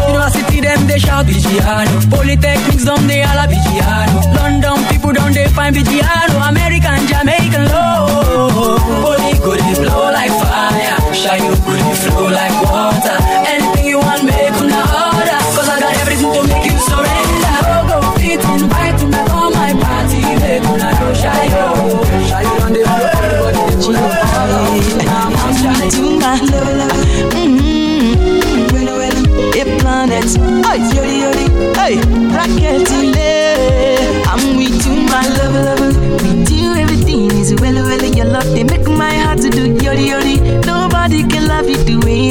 [0.99, 2.09] shout Vigiano.
[2.11, 4.19] Polytechnics down all a Vigiano.
[4.35, 6.35] London people down they find Vigiano.
[6.49, 8.49] American, Jamaican low.
[9.03, 10.97] Holy good it blow like fire.
[11.65, 12.68] Good it flow like water.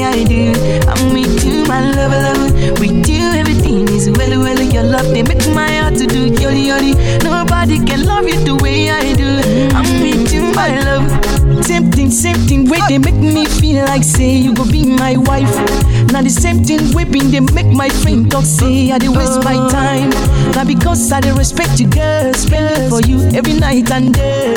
[0.09, 0.53] I do.
[0.89, 2.81] I'm with you, my love, love.
[2.81, 4.63] With you, everything is well, well.
[4.63, 6.93] Your love, they make my heart to do yori yori.
[7.25, 9.29] Nobody can love you the way I do.
[9.77, 11.65] I'm with you, my love.
[11.65, 12.69] Same thing, same thing.
[12.71, 15.53] Way they make me feel like say you go be my wife.
[16.13, 19.57] Now the same thing whipping they make my friend talk say I dey waste my
[19.71, 20.11] time.
[20.53, 24.48] Now because I dey respect you, girl, spend for you every night and day.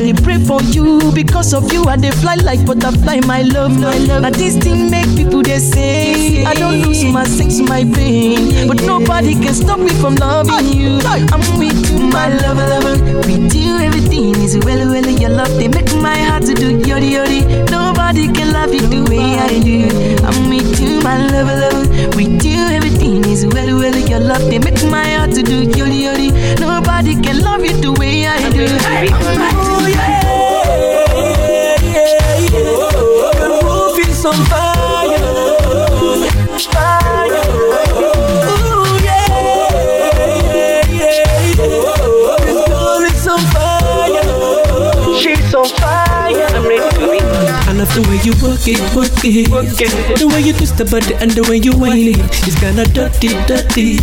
[0.00, 1.84] I pray for you because of you.
[1.84, 4.22] I dey fly like butterfly, my love, my love.
[4.22, 8.80] Now this thing make people they say I don't lose my sex, my pain, but
[8.82, 10.98] nobody can stop me from loving you.
[11.04, 13.26] I'm with you, my love, love.
[13.26, 15.06] With you, everything is well, well.
[15.20, 17.40] Your love they make my heart to do yori yori.
[17.70, 19.84] Nobody can love you the way I do.
[20.26, 22.16] I'm with you, my love, love.
[22.16, 23.96] With you, everything is well, well.
[23.96, 26.30] Your love they make my heart to do yori yori.
[26.58, 29.69] Nobody can love you the way I do.
[34.20, 35.18] Is on fire,
[36.68, 37.44] fire.
[37.96, 39.24] Ooh yeah,
[40.52, 41.54] yeah, yeah.
[41.56, 44.24] The door is on fire.
[45.20, 46.48] She's on fire.
[46.52, 47.18] I'm ready to be.
[47.64, 50.18] I love the way you work it, work it, work it.
[50.18, 52.20] The way you twist the body and the way you whine it.
[52.44, 54.00] It's kinda dirty, dirty.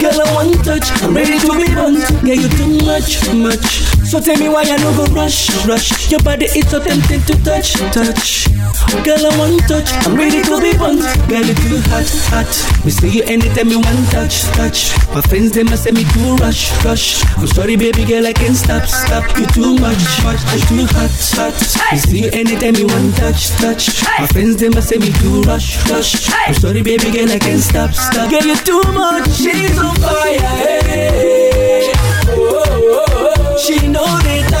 [0.00, 0.90] Girl, I want touch.
[1.02, 2.02] I'm ready to be bunt.
[2.26, 3.86] Yeah, you too much, much.
[4.10, 6.10] So tell me why I no go rush, rush.
[6.10, 8.51] Your body is so tempting to touch, touch.
[9.00, 9.88] Girl, I want touch.
[10.06, 11.00] I'm ready to be bunt.
[11.28, 12.84] Girl, you too hot, hot.
[12.84, 14.92] Me see you anytime you want touch, touch.
[15.14, 17.24] My friends they must say me too rush, rush.
[17.36, 19.24] I'm sorry, baby girl, I can't stop, stop.
[19.38, 20.38] You too much, much.
[20.46, 21.56] I'm too hot, hot.
[21.92, 24.04] Me see you anytime you want touch, touch.
[24.20, 26.28] My friends they must say me too rush, rush.
[26.30, 28.30] I'm sorry, baby girl, I can't stop, stop.
[28.30, 29.26] Girl, you too much.
[29.32, 30.38] She's on fire.
[30.86, 31.92] Hey.
[32.28, 33.56] Oh, oh, oh.
[33.58, 34.50] She know they tire.
[34.50, 34.51] Hey.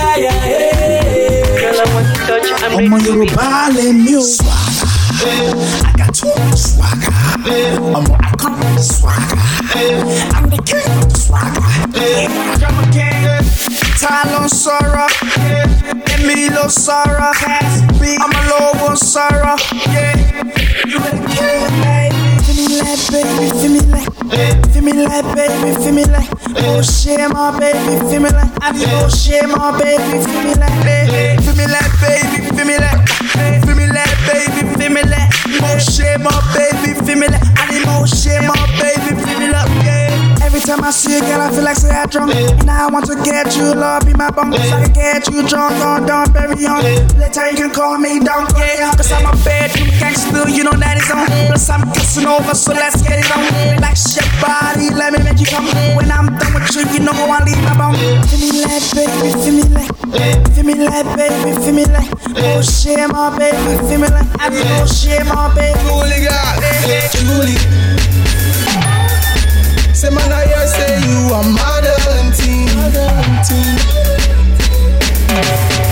[2.26, 2.72] Girl, I want to touch.
[2.72, 3.46] I'm ọmọ yorùbá
[3.76, 4.22] lèmi o.
[5.22, 7.12] I got too much swagger.
[7.98, 9.38] ọmọ I come with the swagger.
[10.36, 11.62] I'm the king of the swagger.
[14.00, 15.08] ta ló ń sọ̀rọ̀
[16.14, 17.32] èmi ló sọ̀rọ̀
[18.24, 19.56] ọmọ lówó ń sọ̀rọ̀.
[22.44, 26.28] Feel me like, baby, feel me like, feel me like, baby, feel me like,
[26.64, 30.72] oh shit, my baby, feel me like, oh shit, my baby, feel me like,
[31.42, 33.08] feel me like, baby, feel me like,
[33.64, 35.30] feel me like, baby, feel me like,
[35.62, 39.52] oh shit, my baby, feel me like, I need more shit, my baby, feel me
[39.52, 39.91] like.
[40.52, 42.36] Every time I see a girl, I feel like say I drunk.
[42.36, 44.52] And I want to get you, Lord, be my bunk.
[44.52, 46.84] So I can get you drunk on, don't bury on.
[47.16, 48.92] Later you can call me down, yeah.
[48.92, 51.24] Cause I'm a bedroom gangster, you know that is on.
[51.48, 53.48] Plus I'm kissing over, so let's get it on.
[53.80, 55.64] Relax your body, let me make you come.
[55.96, 57.96] When I'm done with you, you know I leave my bone.
[58.28, 59.88] Feel me like, baby, feel me like.
[60.52, 62.12] Feel me like, baby, feel me like.
[62.44, 63.56] Oh shit, my baby,
[63.88, 64.28] feel me like.
[64.36, 65.80] i Oh shit, my baby.
[65.88, 68.11] Julie, Julie.
[70.02, 72.66] Say man, I hear say you are modern teen.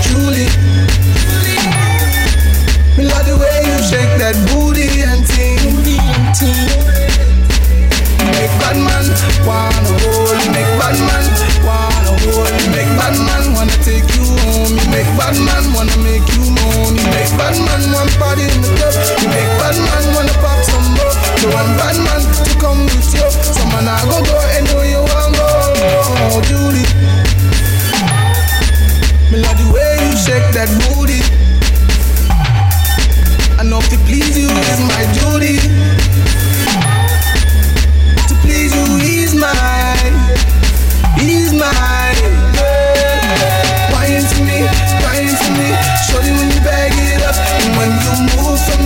[0.03, 0.51] Julie,
[2.99, 5.63] me love the way you shake that booty and ting.
[8.35, 9.07] Make bad man
[9.47, 11.25] wanna hold, make bad man
[11.63, 16.51] wanna hold, make bad man wanna take you home, make bad man wanna make you
[16.51, 18.95] moan, make bad man want party in the club,
[19.31, 21.10] make bad man wanna pop some more.
[21.41, 25.01] You want bad man to come with you, so man I go go anywhere you
[25.01, 26.85] want go, Julie.
[29.33, 31.25] Me love the way you shake that booty.
[33.59, 35.57] I know to please you is my duty.
[38.29, 40.17] To please you is mine,
[41.25, 42.21] is mine.
[43.97, 44.69] Wine to me,
[45.09, 45.69] wine to me.
[46.05, 48.77] Show you when you bag it up, and when you move for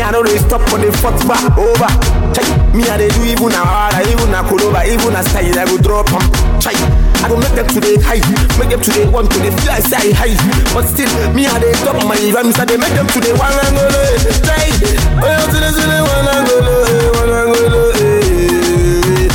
[0.00, 1.92] Me I know they stop for the fuck back over.
[2.32, 2.48] Check.
[2.72, 5.76] Me I they do even a harder, even a coroba, even a style I go
[5.76, 6.24] drop em.
[6.56, 6.72] Check.
[7.20, 8.24] I go make them today high,
[8.56, 10.32] make them today one today fly side high.
[10.72, 13.76] But still, me I they top my rhymes, I they make them today one and
[13.76, 13.92] angle.
[14.40, 14.72] Try.
[15.20, 17.20] Oh, yeah, today, today, one angle, eh.
[17.20, 17.92] one angle.
[18.00, 19.28] Eh,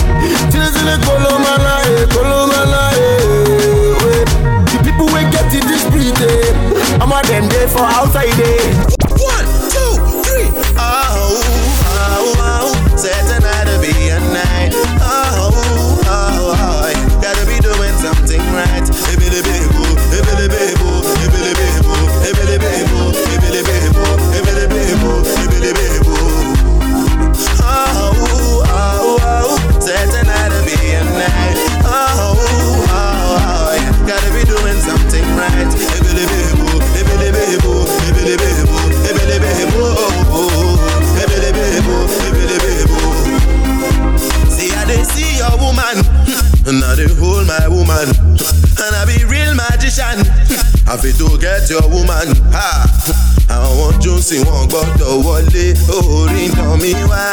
[0.50, 0.74] today, eh.
[0.82, 1.74] today, colomana,
[2.10, 2.90] colomana.
[4.74, 5.86] The people we get in this
[6.98, 8.95] I'm a them there for outside.
[50.96, 52.32] I fit to get your woman.
[53.50, 55.66] Àwọn Jónsì wọn gbọ́dọ̀ wọlé,
[55.96, 57.24] orí nà mí wá.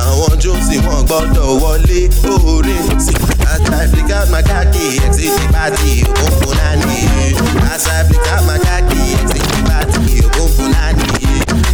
[0.00, 2.74] Àwọn Jónsì wọn gbọ́dọ̀ wọlé, orí
[3.04, 3.14] sí.
[3.52, 7.00] As I flick out my khaki, exit the party, òkùnkùn náà ní.
[7.74, 11.06] As I flick out my khaki, exit the party, òkùnkùn náà ní.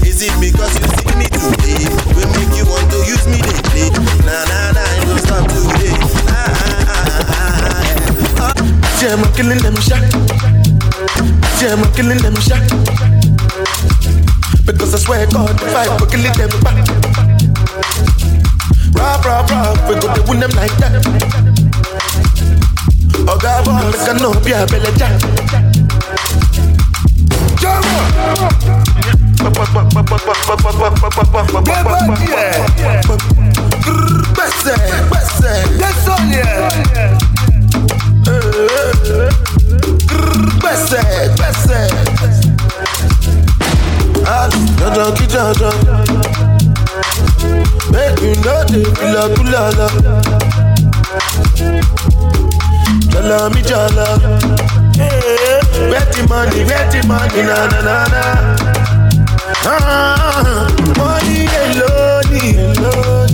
[0.08, 1.86] Is it because you see me today?
[2.16, 3.38] We make you want to use me
[3.70, 3.88] play.
[4.26, 5.94] Nah, nah, nah, it don't stop today.
[6.28, 6.98] Ah, ah,
[7.38, 8.54] ah, ah, ah.
[9.00, 10.57] Yeah, I'm killing them shot.
[11.60, 12.62] Yeah, I'm killing them shot.
[14.64, 16.86] Because I swear God, if I go killing them back.
[18.94, 21.02] Rob, rob, rob, we go to win them like that.
[23.26, 25.18] Oh God, make I know be a belly jack.
[34.32, 34.74] Gbèsè,
[35.08, 35.78] gbèsè.
[40.38, 41.02] Gbèsè,
[41.36, 41.80] gbèsè.
[44.78, 45.76] Dandan kí dandan.
[47.92, 48.56] Make no.
[53.12, 54.06] Jọlọ mi jọlọ.
[55.90, 58.22] Where the money, where the money, na na na na.
[59.64, 60.66] Ah,
[60.98, 63.27] money alone, alone.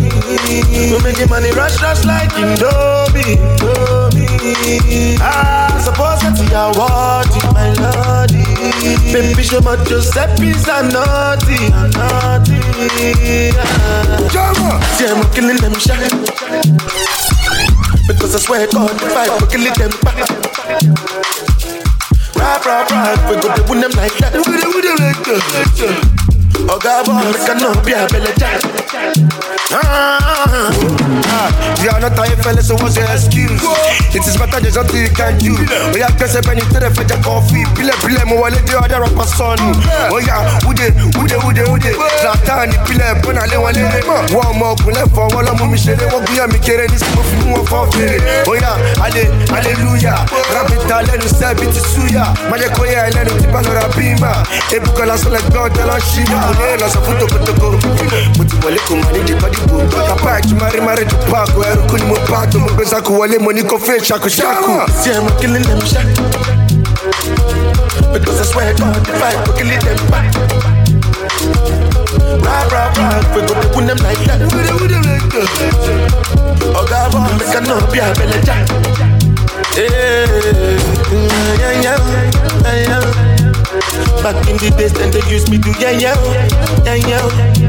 [0.63, 5.19] We making money rush, rush like Indomie, Indomie.
[5.19, 8.47] Ah, suppose that you are worthy, my lordy.
[9.11, 12.63] Baby, show my Giuseppe's a naughty, a naughty.
[13.59, 14.79] Ah.
[14.95, 16.07] See, I'm killing them shy.
[18.07, 20.23] Because I swear God, if I go kill them back.
[22.39, 24.31] Rap, rap, rap, we go to win them like that.
[24.39, 26.15] We go to win them like that.
[26.71, 28.84] Oh God, boy, make I know be a belly
[29.83, 31.51] ah,
[31.83, 33.51] you are not a fella, so what's your excuse?
[34.15, 35.57] It is better there's nothing you can do.
[35.59, 37.65] Oh yeah, press a penny to the coffee.
[37.75, 39.59] Pile pile mo wale the other rapper son.
[40.13, 41.91] Oh yeah, ude ude ude ude.
[42.23, 43.83] Zlatani pile pona le wale.
[44.31, 47.37] One more kule for wala mu mi shere wo guya mi kere ni simo fi
[47.43, 48.23] mu for fere.
[48.47, 50.23] Oh yeah, ale hallelujah.
[50.55, 52.31] Rapita le nu se biti suya.
[52.51, 54.47] Maje koya le nu ti balora bimba.
[54.71, 56.39] Ebukola so le god tell us shiba.
[56.63, 57.75] One la so futo kotoko.
[58.39, 59.89] Muti wale kumani di body boom.
[59.91, 61.65] Kapa chumari mare tupako.
[61.65, 62.59] Eru kuni mo pato.
[62.61, 64.81] Mo pesa kuwale mo ni kofe shaku shaku.
[65.15, 66.07] I'm killing them shit.
[68.13, 70.35] Because I swear God, if I go kill them back.
[72.45, 74.39] Rah, rah, rah, we go to win them like that.
[74.41, 75.49] We go to win them like that.
[76.77, 78.15] Oh God, boy, make a no be a
[78.45, 78.69] jack.
[79.75, 80.27] Yeah,
[81.59, 81.99] yeah, yeah,
[82.63, 83.03] yeah, yeah.
[84.23, 86.15] Back in the days, then they used me to yeah, yeah,
[86.85, 87.64] yeah, yeah.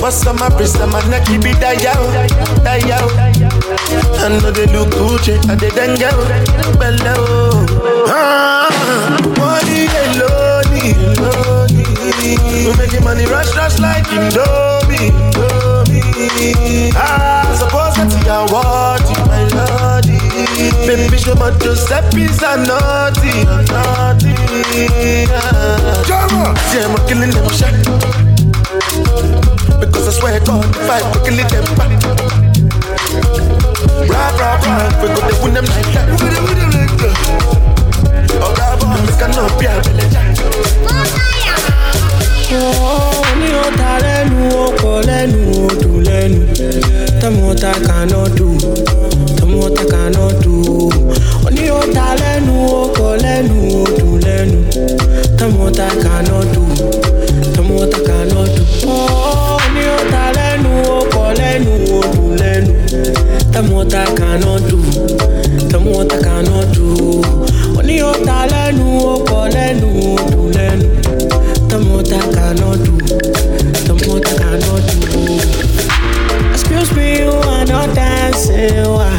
[0.00, 1.96] What's on my wrist and my neck, it that yeah,
[2.62, 3.00] that yeah.
[4.20, 6.10] I know they look Gucci, I did then go,
[6.76, 7.64] below.
[8.08, 8.68] Ah,
[9.38, 9.88] money,
[10.20, 11.84] lonely, lonely.
[12.66, 16.92] We making money rush, rush like Indomie, Indomie.
[16.94, 20.18] Ah, suppose that you are what you my lordy.
[20.86, 24.34] Baby, show my Giuseppe's a naughty, naughty.
[25.32, 28.35] Ah, see, I'm killing them shit.
[30.16, 30.64] Swear God,
[35.02, 36.06] we go to win them like that.
[42.58, 43.48] Oh, ní
[44.04, 46.40] lẹ́nu ọkọ̀ lẹ́nu odò lẹ́nu.
[47.64, 48.48] I cannot do
[49.36, 50.54] tell me what I cannot do.
[51.54, 51.64] Ní
[52.20, 54.58] lẹ́nu ọkọ̀ lẹ́nu odò lẹ́nu.
[55.38, 56.62] Tell me what I cannot do
[61.64, 62.72] lẹ́nu odò lẹ́nu
[63.52, 64.78] tell what I cannot do
[65.70, 66.86] tell what I cannot do
[68.52, 69.90] lẹ́nu ọkọ̀ lẹ́nu
[70.56, 70.86] lẹ́nu.
[71.96, 72.94] What I cannot do.
[73.86, 75.22] Tell what I cannot do.
[76.54, 78.84] Excuse me, you are not dancing.
[78.96, 79.16] Why?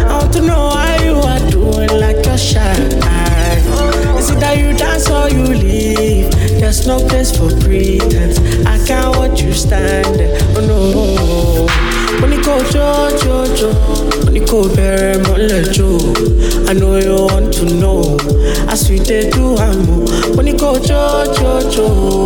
[0.00, 2.76] I want to know how you are doing like you're shy.
[4.18, 6.30] Is it that you dance or you leave?
[6.60, 8.38] There's no place for pretense.
[8.66, 10.16] I can't watch you stand.
[10.56, 11.66] Oh no.
[12.20, 13.72] When you go jo jo jo,
[14.24, 15.98] when you go my jo.
[16.66, 18.16] I know you want to know.
[18.68, 20.06] I sweet they do I'm
[20.36, 22.24] When you go jo jo jo,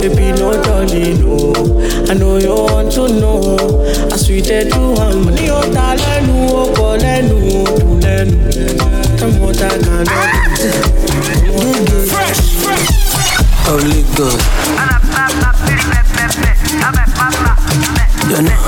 [0.00, 1.80] baby no darling no.
[2.10, 3.56] I know you want to know.
[4.12, 4.92] I sweet they do
[5.24, 5.58] When you
[6.00, 8.38] lẹ́nu ó kọ lẹ́nu ó dùn lẹ́nu.
[8.78, 8.87] Tell
[9.26, 10.70] me what I can do.
[12.06, 12.88] Fresh, fresh.
[13.68, 14.40] Only good.
[18.28, 18.58] You know.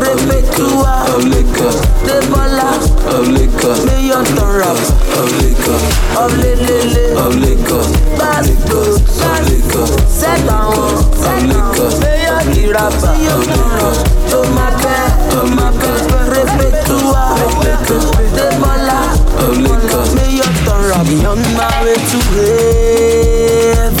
[0.00, 1.04] Repetua.
[1.14, 1.72] Of liquor.
[2.06, 2.70] De bola.
[3.12, 3.74] Of liquor.
[3.86, 4.78] Million ton rap.
[5.18, 5.78] Of liquor.
[6.16, 7.84] Of le le le, of liquor.
[8.16, 8.96] That's good.
[8.96, 9.86] Of liquor.
[10.08, 10.72] Set down.
[10.72, 11.90] Of liquor.
[12.00, 12.92] Hey, yeah, rap.
[12.92, 13.92] Of liquor.
[14.30, 15.10] To my bed.
[15.36, 15.96] Of liquor.
[16.32, 17.24] Repetua.
[17.44, 18.00] Of liquor.
[18.34, 19.00] De bola.
[19.44, 20.04] Of liquor.
[20.16, 21.06] Million ton rap.
[21.28, 22.18] On my way to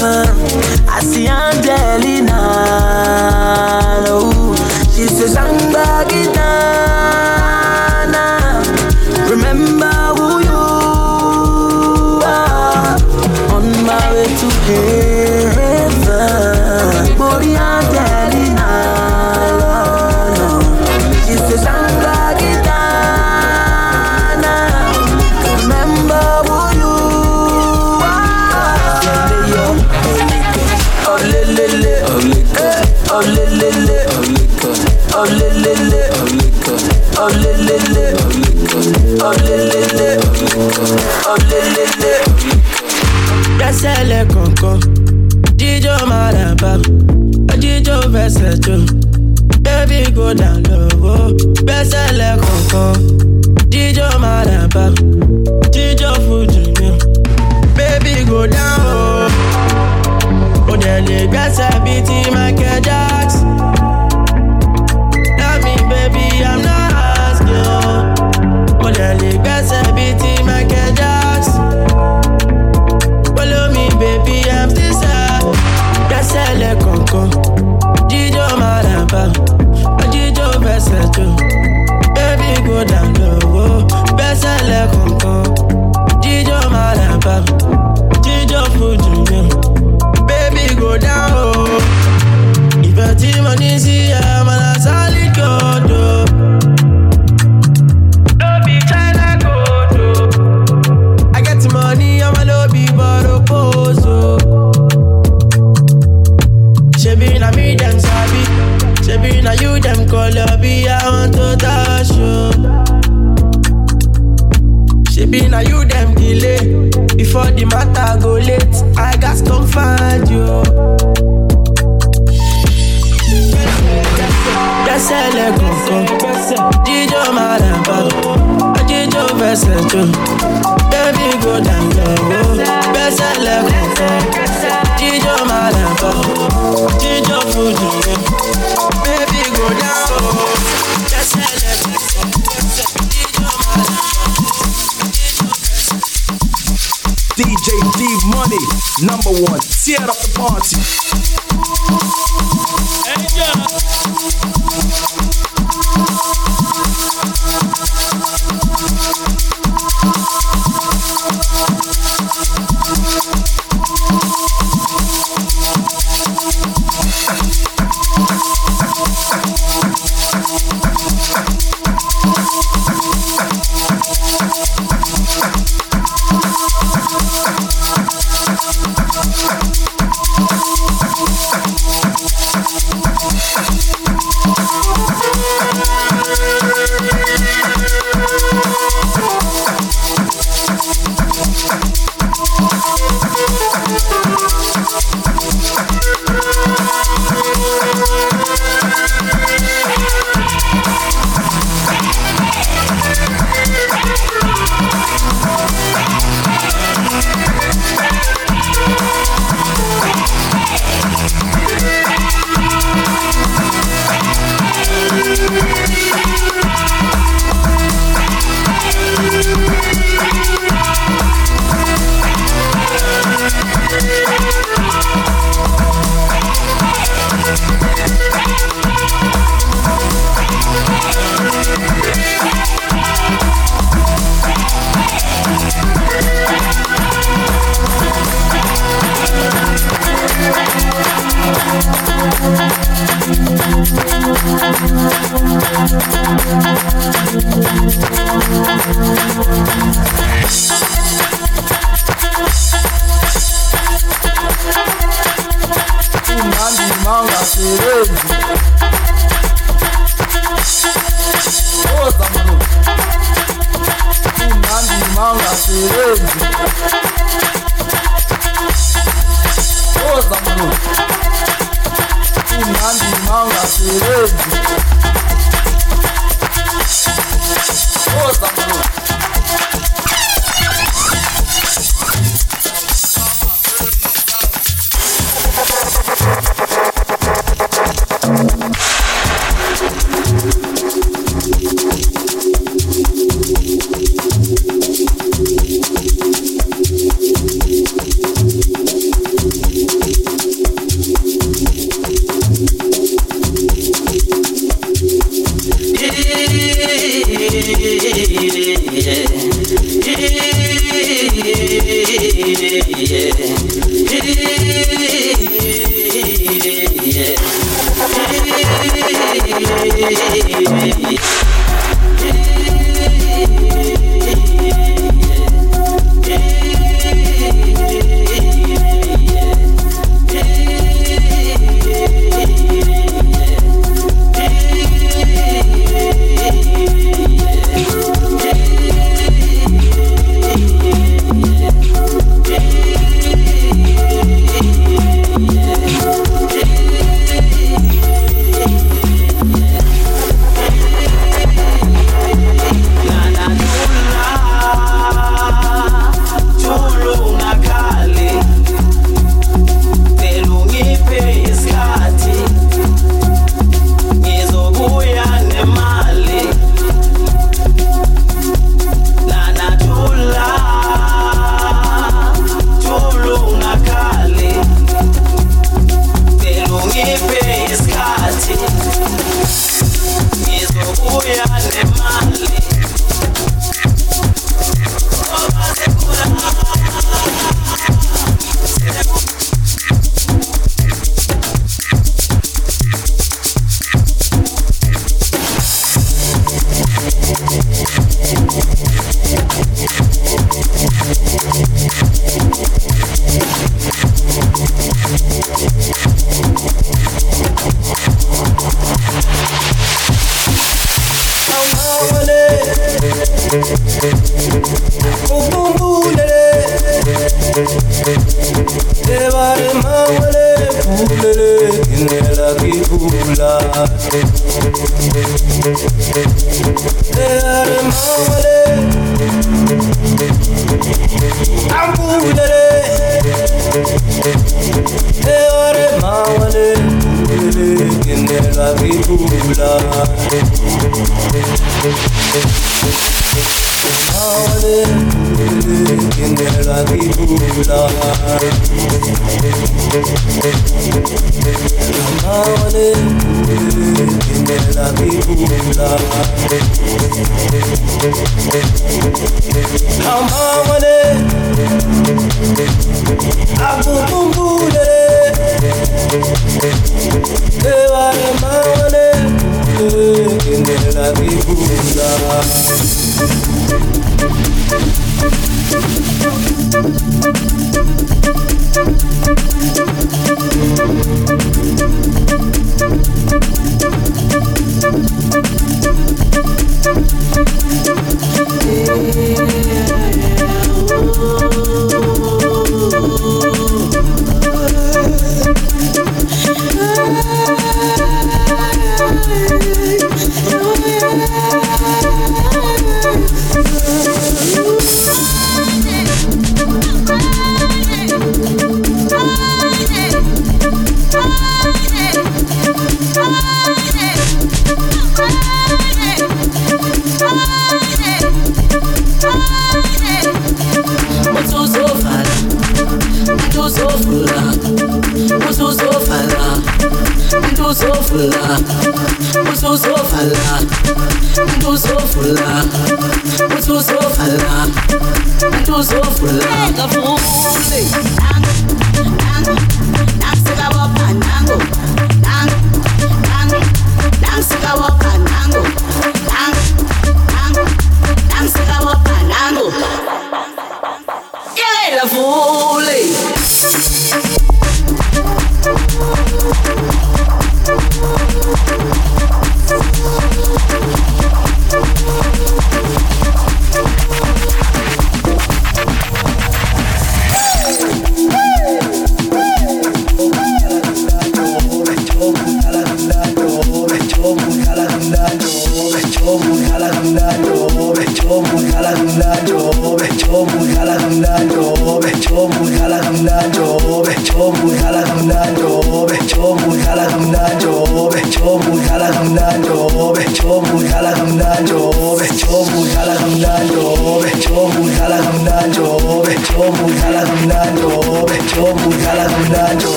[0.00, 0.39] heaven.
[1.00, 2.38] See Angelina.
[4.06, 4.54] Oh,
[4.94, 5.36] she says
[43.90, 44.78] Gbẹ́sẹ̀ lẹ kọ̀ọ̀kan,
[45.58, 46.72] jíjó máa dàbà,
[47.62, 48.76] jíjó fẹsẹ̀ jò,
[49.64, 50.88] baby go down low.
[51.14, 51.30] Oh.
[51.66, 52.06] Gbẹ́sẹ̀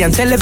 [0.00, 0.39] mission, they, they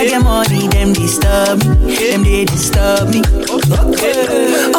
[0.00, 1.94] I get money, them disturb me.
[1.96, 3.20] Them they disturb me.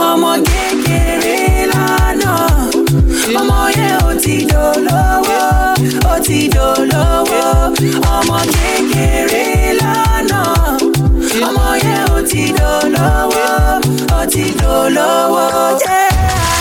[0.08, 2.36] Ọmọ kékeré lánàá.
[3.40, 5.40] Ọmọ yẹn ò ti dolówó.
[6.12, 7.42] Ó ti dolówó.
[8.16, 9.46] Ọmọ kékeré
[9.82, 10.44] lánàá.
[11.48, 13.46] Ọmọ yẹn ò ti dolówó.
[14.18, 15.46] Ó ti dolówó.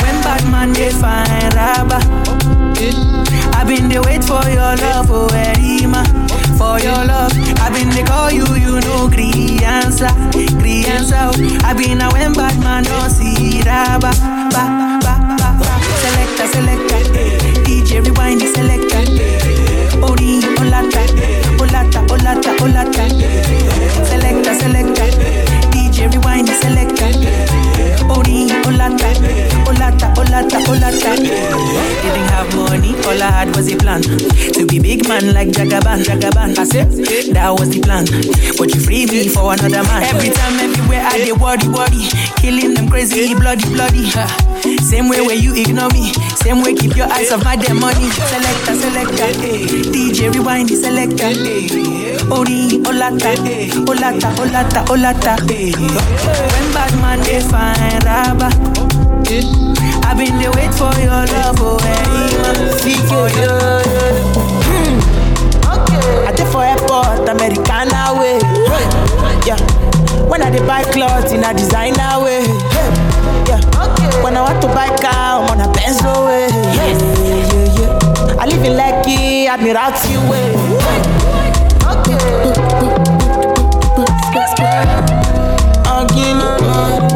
[0.03, 2.03] When bad man dey find rubber.
[3.59, 6.03] I been dey wait for your love, oh Erima.
[6.71, 10.07] For your love, I've been dey call you, you know, gree answer.
[10.07, 11.33] oh.
[11.65, 14.15] I been a when bad man don't see raba,
[14.55, 14.65] ba
[15.03, 15.71] ba ba ba.
[15.99, 17.03] Selector, selector,
[17.67, 19.03] DJ rewind the selector.
[19.03, 20.07] Eh.
[20.07, 21.03] Ori, olata,
[21.59, 23.05] olata, olata, olata.
[23.19, 24.05] Eh.
[24.07, 25.11] Selector, selector,
[25.75, 26.09] DJ eh.
[26.15, 27.20] rewind the selector.
[30.41, 32.01] Olata, olata, olata.
[32.03, 36.03] Didn't have money, all I had was a plan to be big man like Jagaban,
[36.05, 36.57] Jagaban.
[36.59, 36.91] I said
[37.35, 38.05] that was the plan,
[38.57, 40.03] but you free me for another man.
[40.05, 44.09] Every time, everywhere I dey worry, worry, killing them crazy, bloody, bloody.
[44.81, 48.09] Same way where you ignore me, same way keep your eyes off my damn money.
[48.11, 49.67] Selector, selector, eh.
[49.93, 51.31] DJ rewind the selector.
[51.37, 52.33] eh.
[52.33, 53.69] Ori, olata, eh.
[53.85, 55.37] olata, olata, olata.
[55.53, 55.73] eh.
[55.77, 58.90] When bad man they find rubber.
[59.33, 63.47] I been dey wait for your love, oh, hey, for you.
[66.27, 68.41] I dey for airport, Americana way.
[69.47, 69.57] Yeah.
[70.27, 72.43] When I dey buy clothes in a designer way.
[73.47, 73.61] Yeah.
[74.25, 76.49] When I want to buy car, I'm on a Benz way.
[76.75, 76.91] Yeah,
[77.23, 78.37] yeah, yeah.
[78.43, 80.57] I live in Lekki, Admiralty way.
[85.87, 87.10] Again, again.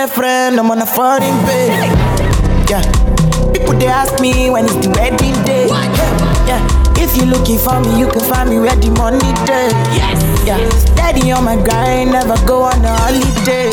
[0.00, 1.68] Girlfriend, I'm on a foreign pay.
[2.70, 2.80] Yeah.
[3.52, 5.66] People they ask me when it's the wedding day.
[6.48, 6.64] Yeah.
[6.96, 9.68] If you're looking for me, you can find me where the money day.
[9.92, 10.46] Yes.
[10.46, 10.68] Yeah.
[10.70, 13.70] Steady on my grind, never go on a holiday.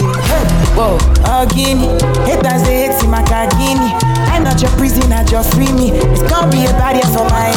[0.75, 0.97] Whoa,
[1.43, 1.79] again,
[2.27, 3.95] haters they hate my kagini.
[4.27, 5.91] I'm not your prisoner, just free me.
[5.91, 7.47] It's gonna be a barrier for my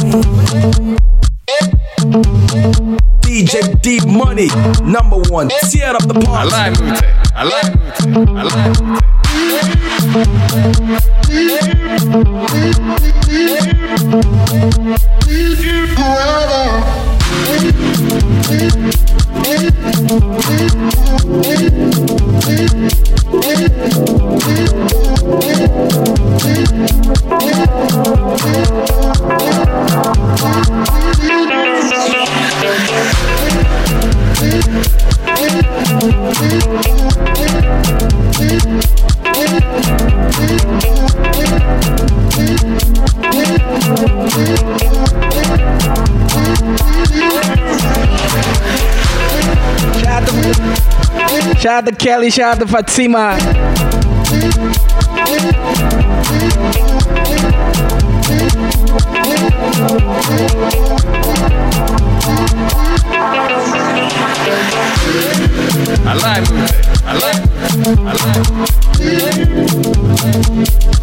[0.00, 0.89] enemy.
[3.50, 4.46] DJ D Money,
[4.88, 5.48] number one.
[5.48, 6.30] Tear up the party.
[6.30, 7.02] I like Mute.
[7.34, 7.74] I like
[8.06, 8.28] Mute.
[8.28, 9.10] I like
[15.96, 16.50] Shout
[18.96, 19.09] out
[52.00, 53.36] Kelly, shout out to Fatima.
[66.06, 66.48] I like.
[67.04, 67.40] I like
[67.98, 68.14] I
[70.94, 70.99] like